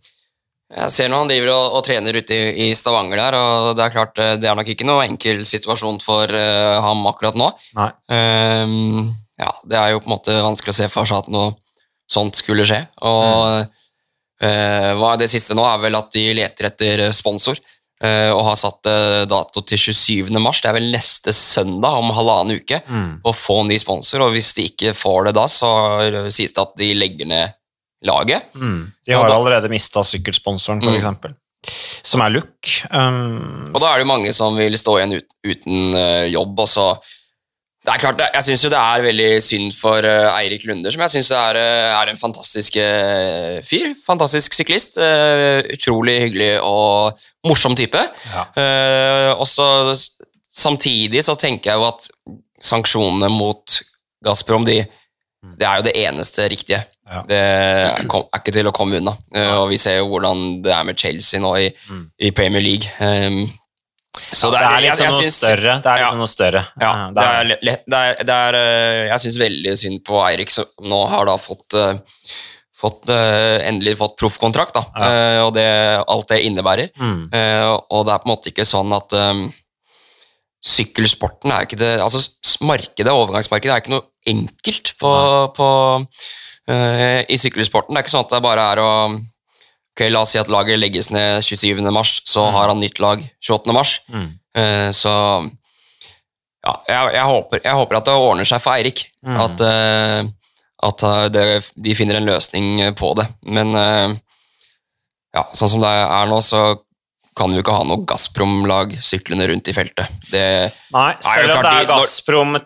[0.74, 3.84] jeg ser nå han driver og, og trener ute i, i Stavanger der, og det
[3.84, 7.52] er klart eh, det er nok ikke noe enkel situasjon for uh, ham akkurat nå.
[8.10, 11.54] Ehm, ja, det er jo på en måte vanskelig å se for seg at noe
[12.10, 12.80] sånt skulle skje.
[13.06, 13.66] Og
[14.36, 17.56] hva er det siste nå er vel at de leter etter sponsor.
[17.96, 18.84] Uh, og har satt
[19.24, 20.34] dato til 27.
[20.44, 20.58] mars.
[20.60, 23.22] Det er vel neste søndag om halvannen uke Mm.
[23.24, 24.20] å få ny sponsor.
[24.26, 25.70] Og hvis de ikke får det da, så
[26.28, 27.54] sies det at de legger ned
[28.06, 28.46] laget.
[28.54, 28.92] Mm.
[29.06, 31.34] De har da- allerede mista sykkelsponsoren, for Mm.
[32.06, 32.68] Som er Look.
[32.94, 36.60] Um, Og da er det mange som vil stå igjen ut, uten uh, jobb.
[36.62, 36.84] og så
[37.86, 41.10] det er klart, Jeg syns det er veldig synd for uh, Eirik Lunder, som jeg
[41.16, 43.92] syns er, eh, er en fantastisk uh, fyr.
[44.06, 44.98] Fantastisk syklist.
[44.98, 47.98] utrolig hyggelig og morsom type.
[48.32, 48.46] Ja.
[48.58, 49.94] Eh, og så
[50.56, 52.06] Samtidig så tenker jeg jo at
[52.64, 53.74] sanksjonene mot
[54.24, 54.78] Gazprom de,
[55.60, 56.78] det er jo det eneste riktige.
[57.06, 57.20] Ja.
[57.28, 59.12] Det er, er ikke til å komme unna.
[59.34, 62.02] Eh, og vi ser jo hvordan det er med Chelsea nå i, Mm.
[62.18, 62.88] i Premier League.
[62.98, 63.44] Um,
[64.16, 65.74] så det, er liksom jeg- jeg noe synes, større.
[65.84, 66.24] Det er liksom Ja.
[66.24, 66.62] noe større.
[66.80, 70.64] Ja, det er, det er, det er eh, Jeg syns veldig synd på Eirik, som
[70.82, 71.98] nå har da fått eh,
[72.76, 74.82] Fått, endelig fått proffkontrakt, da.
[75.00, 75.44] Ja.
[75.46, 75.64] Og det,
[76.12, 76.90] alt det innebærer.
[76.92, 77.30] mm.
[77.88, 79.46] Og det er på en måte ikke sånn at um,
[80.62, 82.20] sykkelsporten er ikke det Altså
[82.66, 85.12] markedet, overgangsmarkedet, er ikke noe enkelt på,
[85.56, 85.68] på
[86.68, 87.94] eh, i sykkelsporten.
[87.94, 88.90] Det er ikke sånn at det bare er å
[89.96, 91.78] Ok, La oss si at laget legges ned 27.
[91.90, 92.52] mars, så Mm.
[92.52, 93.72] har han nytt lag 28.
[93.72, 93.94] mars.
[94.12, 94.26] Mm.
[94.58, 95.12] Uh, så
[96.66, 99.06] ja, jeg, jeg, håper, jeg håper at det ordner seg for Eirik.
[99.24, 99.38] Mm.
[99.40, 100.28] At, uh,
[100.90, 101.46] at det,
[101.80, 103.24] de finner en løsning på det.
[103.48, 103.72] Men
[105.32, 106.76] ja, sånn som det er nå, så
[107.36, 110.12] kan vi ikke ha noe Gazprom-lag syklende rundt i feltet.
[110.28, 110.44] Det,
[110.92, 112.56] Nei, selv om det er Gazprom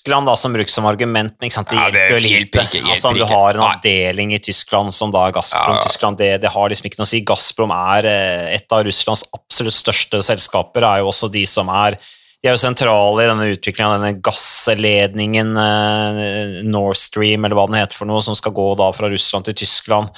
[0.00, 1.68] Tyskland da, som brukes som argument, men ikke sant?
[1.68, 2.62] det hjelper jo lite.
[2.88, 5.82] altså, om du har en avdeling i Tyskland som da er Gazprom Ja, ja.
[5.84, 7.20] Tyskland, det, det har liksom ikke noe å si.
[7.20, 11.98] Gazprom er eh, et av Russlands absolutt største selskaper, er jo også de som er
[12.40, 17.66] de er jo sentrale i denne utviklingen av denne gassledningen eh, Nord Stream, eller hva
[17.68, 20.08] den heter for noe, som skal gå da fra Russland til Tyskland.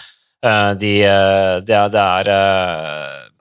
[0.46, 0.94] Eh, de,
[1.66, 3.31] det er, det er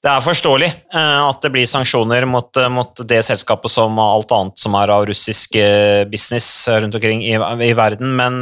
[0.00, 4.32] det er forståelig eh, at det blir sanksjoner mot, eh, mot det selskapet som alt
[4.32, 8.40] annet som er av russisk eh, business rundt omkring i, i verden, men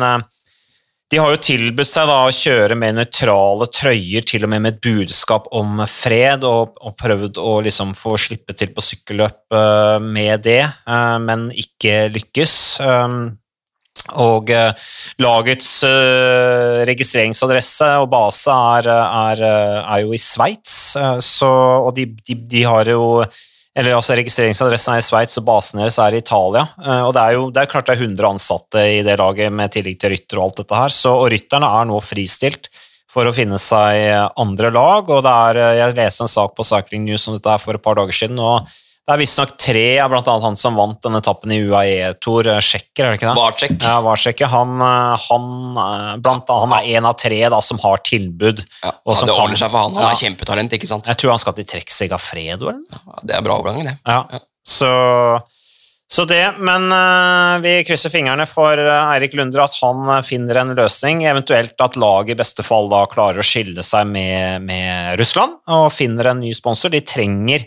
[1.09, 4.77] de har jo tilbudt seg da å kjøre med nøytrale trøyer, til og med med
[4.77, 9.57] et budskap om fred, og, og prøvd å liksom få slippe til på sykkelløp
[10.05, 10.61] med det,
[11.25, 12.59] men ikke lykkes.
[14.17, 14.89] Og uh,
[15.21, 15.69] lagets
[16.89, 19.45] registreringsadresse og base er, er,
[19.83, 20.97] er jo i Sveits,
[21.45, 23.23] og de, de, de har jo
[23.79, 26.65] eller altså Registreringsadressen er i Sveits, og basen deres er i Italia.
[26.83, 29.55] Eh, og Det er jo det er klart det er 100 ansatte i det laget,
[29.55, 30.95] med tillegg til rytter og alt dette her.
[30.95, 32.71] Så, og rytterne er nå fristilt
[33.09, 35.09] for å finne seg andre lag.
[35.09, 37.75] og det er, eh, Jeg leste en sak på Cycling News om dette her for
[37.75, 38.39] et par dager siden.
[38.39, 38.67] og
[39.09, 43.07] det er visstnok tre, blant annet han som vant denne etappen i UAE-tour, eh, Sjekker,
[43.07, 43.37] er det ikke det?
[43.41, 43.77] Varcek.
[43.81, 44.43] Ja, Varcek.
[44.53, 44.75] Han,
[45.25, 45.47] han,
[46.21, 48.61] blant, han er en av tre da, som har tilbud.
[48.85, 49.97] Ja, og som det kan- ordner seg for han.
[49.97, 50.11] Han Ja.
[50.13, 51.09] er kjempetalent, ikke sant?
[51.09, 52.85] Jeg tror han skal til Trek Segafredo, eller?
[52.93, 53.97] Ja, det er bra overgang, det.
[54.07, 54.27] Ja,
[54.69, 55.41] så,
[56.11, 60.61] så det, men eh, vi krysser fingrene for eh, Eirik Lunder at han eh, finner
[60.61, 65.17] en løsning, eventuelt at laget i beste fall da klarer å skille seg med, med
[65.21, 66.93] Russland og finner en ny sponsor.
[66.93, 67.65] De trenger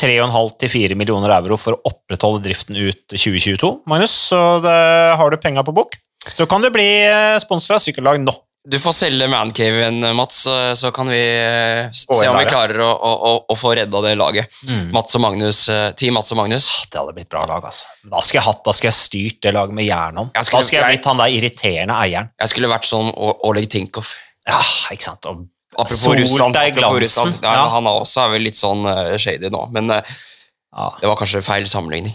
[0.00, 5.74] 3,5-4 millioner euro for å opprettholde driften ut 2022, Magnus, så har du penga på
[5.76, 5.98] bok,
[6.30, 8.34] så kan du bli eh, sponsor av sykkellag nå.
[8.62, 10.44] Du får selge mancaven, Mats,
[10.78, 14.54] så kan vi eh, se om vi klarer å, å, å, få redda det laget.
[14.94, 16.68] Mats og Magnus, eh, Team Mats og Magnus.
[16.86, 17.90] Det hadde blitt bra lag, altså.
[18.06, 20.30] Da skulle jeg, hatt, da skulle jeg styrt det laget med jern om.
[20.30, 22.30] Da skulle jeg jeg- blitt han der irriterende eieren.
[22.38, 23.10] Jeg skulle vært sånn
[23.50, 24.14] Oleg Tinkov.
[24.46, 24.62] Ja,
[24.94, 25.26] ikke sant.
[25.26, 25.42] Og
[25.76, 26.56] Apropos Russland.
[26.56, 27.00] apropos.
[27.00, 27.38] Russland.
[27.42, 27.68] Ja, Ja.
[27.68, 30.90] Han er også er vel litt sånn uh, shady nå, men uh, ja.
[31.00, 32.14] det var kanskje feil sammenligning.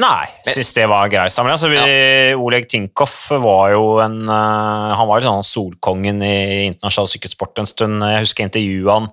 [0.00, 1.56] Nei, jeg syns det var grei sammenligning.
[1.56, 6.36] Altså, vi, Oleg Tinkoff var jo en uh, Han var jo sånn solkongen i
[6.68, 8.04] internasjonal sykkelsport en stund.
[8.06, 9.10] Jeg husker intervjuet han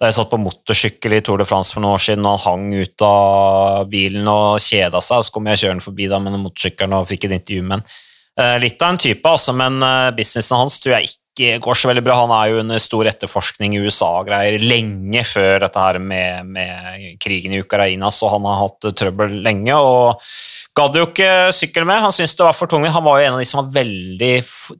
[0.00, 2.62] da jeg satt på motorsykkel i Tour de France for noen år siden, og han
[2.70, 5.26] hang ut av bilen og kjeda seg.
[5.26, 8.62] Så kom jeg kjørende forbi da med den motorsykkelen og fikk et intervju med han.
[8.62, 9.76] Litt av en type, altså, men
[10.16, 12.16] businessen hans tror jeg ikke går så veldig bra.
[12.22, 16.48] Han er jo under stor etterforskning i USA og greier lenge før dette her med,
[16.56, 19.76] med krigen i Ukraina, så han har hatt trøbbel lenge.
[19.76, 20.20] og
[20.76, 22.02] gadd jo ikke sykkel mer.
[22.04, 22.90] Han syntes det var for tungt.
[22.94, 24.34] Han var jo en av de som var veldig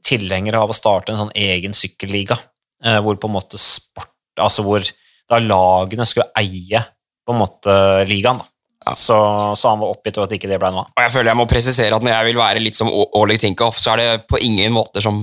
[0.07, 2.37] tilhenger av å starte en sånn egen sykkelliga,
[2.85, 4.79] eh, hvor på en måte sport Altså hvor
[5.29, 6.79] da lagene skulle eie
[7.27, 7.73] på en måte
[8.07, 8.39] ligaen.
[8.39, 8.45] da.
[8.85, 8.93] Ja.
[8.95, 9.17] Så,
[9.59, 10.93] så han var oppgitt over at ikke det ble noe av.
[10.95, 13.77] Og jeg føler jeg må presisere at når jeg vil være litt som Oleg Tinkoff,
[13.77, 15.19] så er det på ingen måter som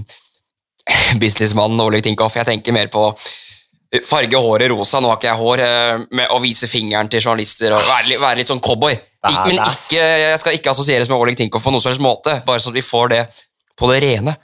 [1.22, 2.38] businessmannen Oleg Tinkoff.
[2.38, 6.34] Jeg tenker mer på eh, farge håret rosa, nå har ikke jeg hår, eh, med
[6.34, 8.96] å vise fingeren til journalister og være, være litt sånn cowboy.
[9.28, 12.38] Ik men ikke, jeg skal ikke assosieres med Oleg Tinkoff på noen som helst måte,
[12.46, 13.22] bare så at vi får det
[13.78, 14.34] på det rene.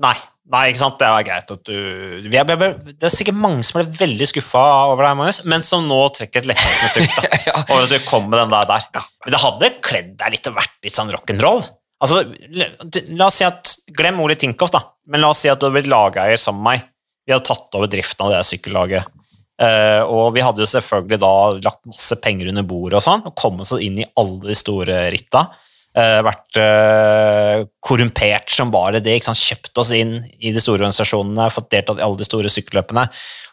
[0.00, 0.14] Nei,
[0.52, 1.00] nei, ikke sant?
[1.00, 5.04] det er greit at du vi Det er sikkert mange som ble veldig skuffa over
[5.08, 7.18] deg, Magnus, men som nå trekker et lettelsens sukk
[7.66, 8.70] over at du kom med den der.
[8.70, 9.10] der.
[9.26, 11.62] Men det hadde kledd deg litt og vært litt sånn rock'n'roll.
[12.00, 12.22] Altså,
[12.56, 14.80] la, oss si at, Glem Ole Tinkoff, da,
[15.12, 16.86] men la oss si at du hadde blitt lageier sammen med meg.
[17.26, 19.16] Vi hadde tatt over driften av det sykkellaget.
[19.60, 23.36] Uh, og vi hadde jo selvfølgelig da lagt masse penger under bordet og sånn, og
[23.36, 25.44] kommet oss inn i alle de store ritta.
[25.90, 29.16] Eh, vært uh, korrumpert som bare det.
[29.26, 33.08] Kjøpt oss inn i de store organisasjonene, fått deltatt i alle de store sykkelløpene.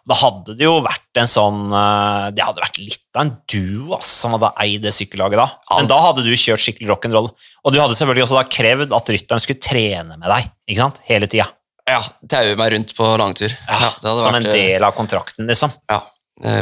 [0.08, 3.98] Da hadde det jo vært en sånn uh, Det hadde vært litt av en duo
[3.98, 5.48] ass, som hadde eid det sykkellaget da.
[5.80, 7.32] Men da hadde du kjørt skikkelig rock'n'roll.
[7.34, 11.02] Og du hadde selvfølgelig også da krevd at rytteren skulle trene med deg ikke sant?
[11.10, 11.50] hele tida.
[11.88, 13.50] Ja, Taue meg rundt på langtur.
[13.50, 15.74] Ja, det hadde som vært, en del av kontrakten, liksom.
[15.90, 16.02] Ja,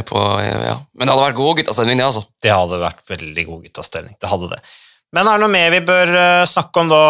[0.06, 0.76] på, ja.
[0.94, 2.22] Men det hadde vært god guttastemning, det, altså.
[2.40, 4.16] Det hadde vært veldig god guttastemning.
[4.22, 4.60] Det hadde det.
[5.16, 7.02] Men er det noe mer vi bør eh, snakke om da,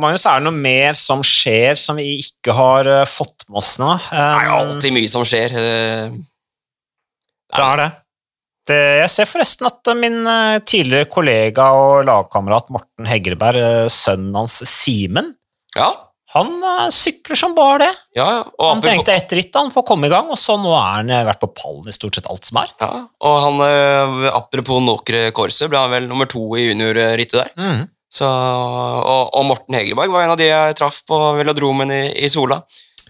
[0.00, 0.24] Magnus?
[0.24, 3.90] Er det noe mer som skjer som vi ikke har eh, fått med oss nå?
[4.08, 5.52] Det er Um, alltid mye som skjer.
[5.60, 6.14] eh,
[7.50, 7.88] det er det.
[8.70, 8.78] det.
[9.02, 14.60] Jeg ser forresten at min eh, tidligere kollega og lagkamerat Morten Hegreberg, eh, sønnen hans
[14.70, 15.34] Simen,
[15.76, 15.90] Ja,
[16.30, 17.90] han eh, sykler som bare det.
[18.18, 18.42] ja, ja.
[18.62, 21.10] Han trengte ett ritt han for å komme i gang, og så nå er han
[21.10, 22.70] eh, vært på pallen i stort sett alt som er.
[22.82, 22.90] Ja,
[23.26, 27.50] og han, eh, apropos Nokre Korse, ble han vel nummer to i juniorrittet der.
[27.58, 27.88] Mm.
[28.10, 32.30] Så, og, og Morten Hegerberg var en av de jeg traff på velodromen i, i
[32.30, 32.60] Sola.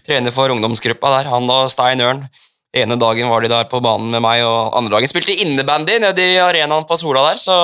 [0.05, 1.29] Trener for ungdomsgruppa der.
[1.33, 2.25] Han og Stein Ørn.
[2.73, 6.25] ene dagen var de der på banen med meg, og andre dagen spilte innebandy nede
[6.25, 7.41] i arenaen på Sola der.
[7.41, 7.57] Så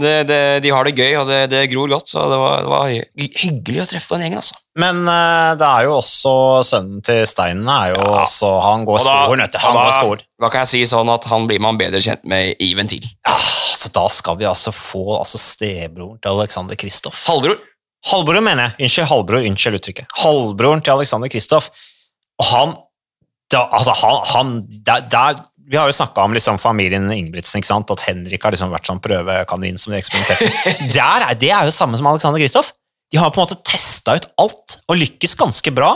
[0.00, 2.08] det, det, de har det gøy, og det, det gror godt.
[2.10, 2.88] Så det var, det var
[3.42, 4.56] hyggelig å treffe den gjengen, altså.
[4.78, 6.32] Men eh, det er jo også
[6.68, 8.20] sønnen til Steinen er jo Ja.
[8.22, 9.58] også Han går skolen, vet du.
[9.64, 10.24] Han da, går skolen.
[10.44, 13.08] Da kan jeg si sånn at han blir man bedre kjent med i Ventil.
[13.26, 13.34] Ja,
[13.78, 17.24] så da skal vi altså få altså stebroren til Alexander Kristoff.
[17.28, 17.58] Halvbror.
[18.12, 18.86] Halvbror, mener jeg.
[18.86, 19.46] Unnskyld, halvbror.
[19.50, 20.12] Unnskyld uttrykket.
[20.22, 21.72] Halvbroren til Alexander Kristoff.
[22.38, 22.76] Og han
[23.50, 24.50] da, Altså, han, han
[24.86, 25.38] der, der,
[25.68, 27.90] Vi har jo snakka om liksom familien Ingebrigtsen, ikke sant?
[27.92, 30.94] at Henrik har liksom vært sånn prøvekanin som de eksperimenterte med.
[31.04, 32.72] er, Det er jo samme som Alexander Kristoff.
[33.12, 35.92] De har på en måte testa ut alt og lykkes ganske bra.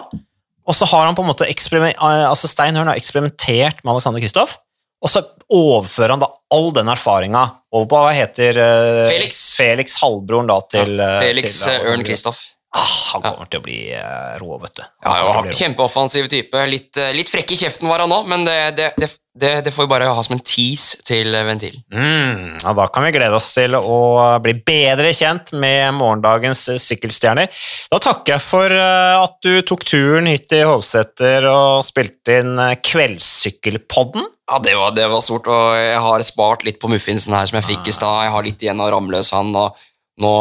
[0.63, 4.23] og så har han på en måte eh, altså Stein Hørn har eksperimentert med Alexander
[4.23, 4.59] Kristoff,
[5.03, 7.43] og så overfører han da all den erfaringa
[7.75, 9.41] over på hva heter uh, Felix.
[9.59, 12.45] Felix halvbroren da til ja, Felix til, eh, Ørn Kristoff.
[12.73, 14.81] Ah, han kommer til å bli eh, rå, vet du.
[15.05, 15.57] Ja, Han ja, rå.
[15.59, 16.61] Kjempeoffensiv type.
[16.71, 19.85] Litt, eh, litt frekk i kjeften var han òg, men det, det, det, det, får
[19.85, 21.77] vi bare ha som en tease til eh, Ventil.
[21.93, 23.99] Mm, ja, da kan vi glede oss til å
[24.41, 27.53] bli bedre kjent med morgendagens sykkelstjerner.
[27.93, 34.25] Da takker jeg for at du tok turen hit til Hovseter og spilte inn Kveldssykkelpodden.
[34.49, 37.61] Ja, det var, det var stort, og jeg har spart litt på muffinsen her som
[37.61, 38.25] jeg fikk i stad.
[38.25, 40.35] Jeg har litt igjen av Ramløsand, og nå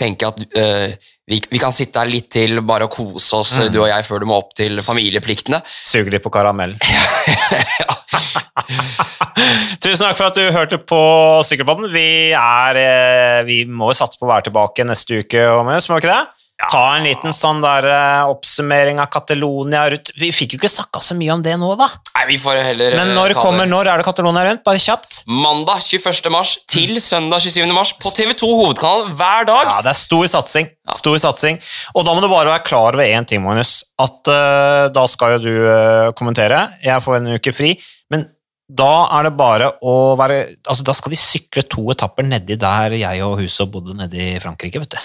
[0.00, 3.80] tenker jeg at vi, vi kan sitte her litt til bare og kose oss, du
[3.84, 5.62] og jeg, før du må opp til familiepliktene.
[5.64, 6.74] Sug litt på karamell.
[9.82, 11.00] Tusen takk for at du hørte på
[11.46, 11.88] Sykkelpodden.
[11.92, 16.04] Vi, er, eh, vi må satse på å være tilbake neste uke, Omes, må vi
[16.04, 16.39] ikke det?
[16.68, 20.10] Ta en liten sånn der eh, oppsummering av Catalonia rundt.
[20.20, 21.86] Vi fikk jo ikke snakka så mye om det nå, da.
[22.18, 23.70] Nei, vi får heller Men eh, når kommer det.
[23.72, 24.64] når er det Catalonia rundt?
[24.66, 25.22] Bare kjapt.
[25.30, 26.28] Mandag 21.
[26.34, 27.64] mars til søndag 27.
[27.76, 29.70] mars på TV2 Hovedkanal hver dag.
[29.72, 30.68] Ja, det er stor satsing.
[30.98, 31.60] Stor satsing.
[31.94, 33.80] Og da må du bare være klar over én ting, Magnus.
[34.00, 36.66] At uh, da skal jo du kommentere.
[36.84, 37.72] Jeg får en uke fri.
[38.12, 38.26] Men
[38.70, 40.36] da er det bare å være
[40.70, 44.38] Altså, da skal de sykle to etapper nedi der jeg og huset bodde nedi i
[44.42, 45.00] Frankrike, vet du.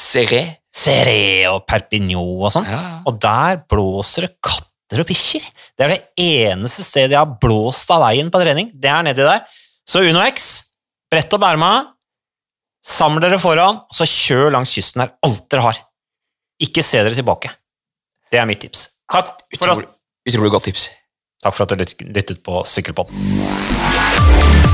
[0.76, 1.46] Seré.
[1.52, 2.68] Og Perpignan og sånn.
[2.68, 2.82] Ja.
[3.08, 5.46] Og der blåser det katter og bikkjer.
[5.76, 8.70] Det er det eneste stedet jeg har blåst av veien på trening.
[8.74, 9.44] Det er nedi der.
[9.88, 10.52] Så Uno X,
[11.12, 11.72] brett opp erma,
[12.86, 15.16] saml dere foran, og så kjør langs kysten her.
[15.26, 15.82] Alt dere har.
[16.62, 17.52] Ikke se dere tilbake.
[18.32, 18.88] Det er mitt tips.
[19.12, 19.90] Takk for at, Utrolig,
[20.30, 20.88] utrolig godt tips.
[21.46, 24.74] takk for at dere lyttet på Sykkelpodden.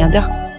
[0.00, 0.49] milliardaire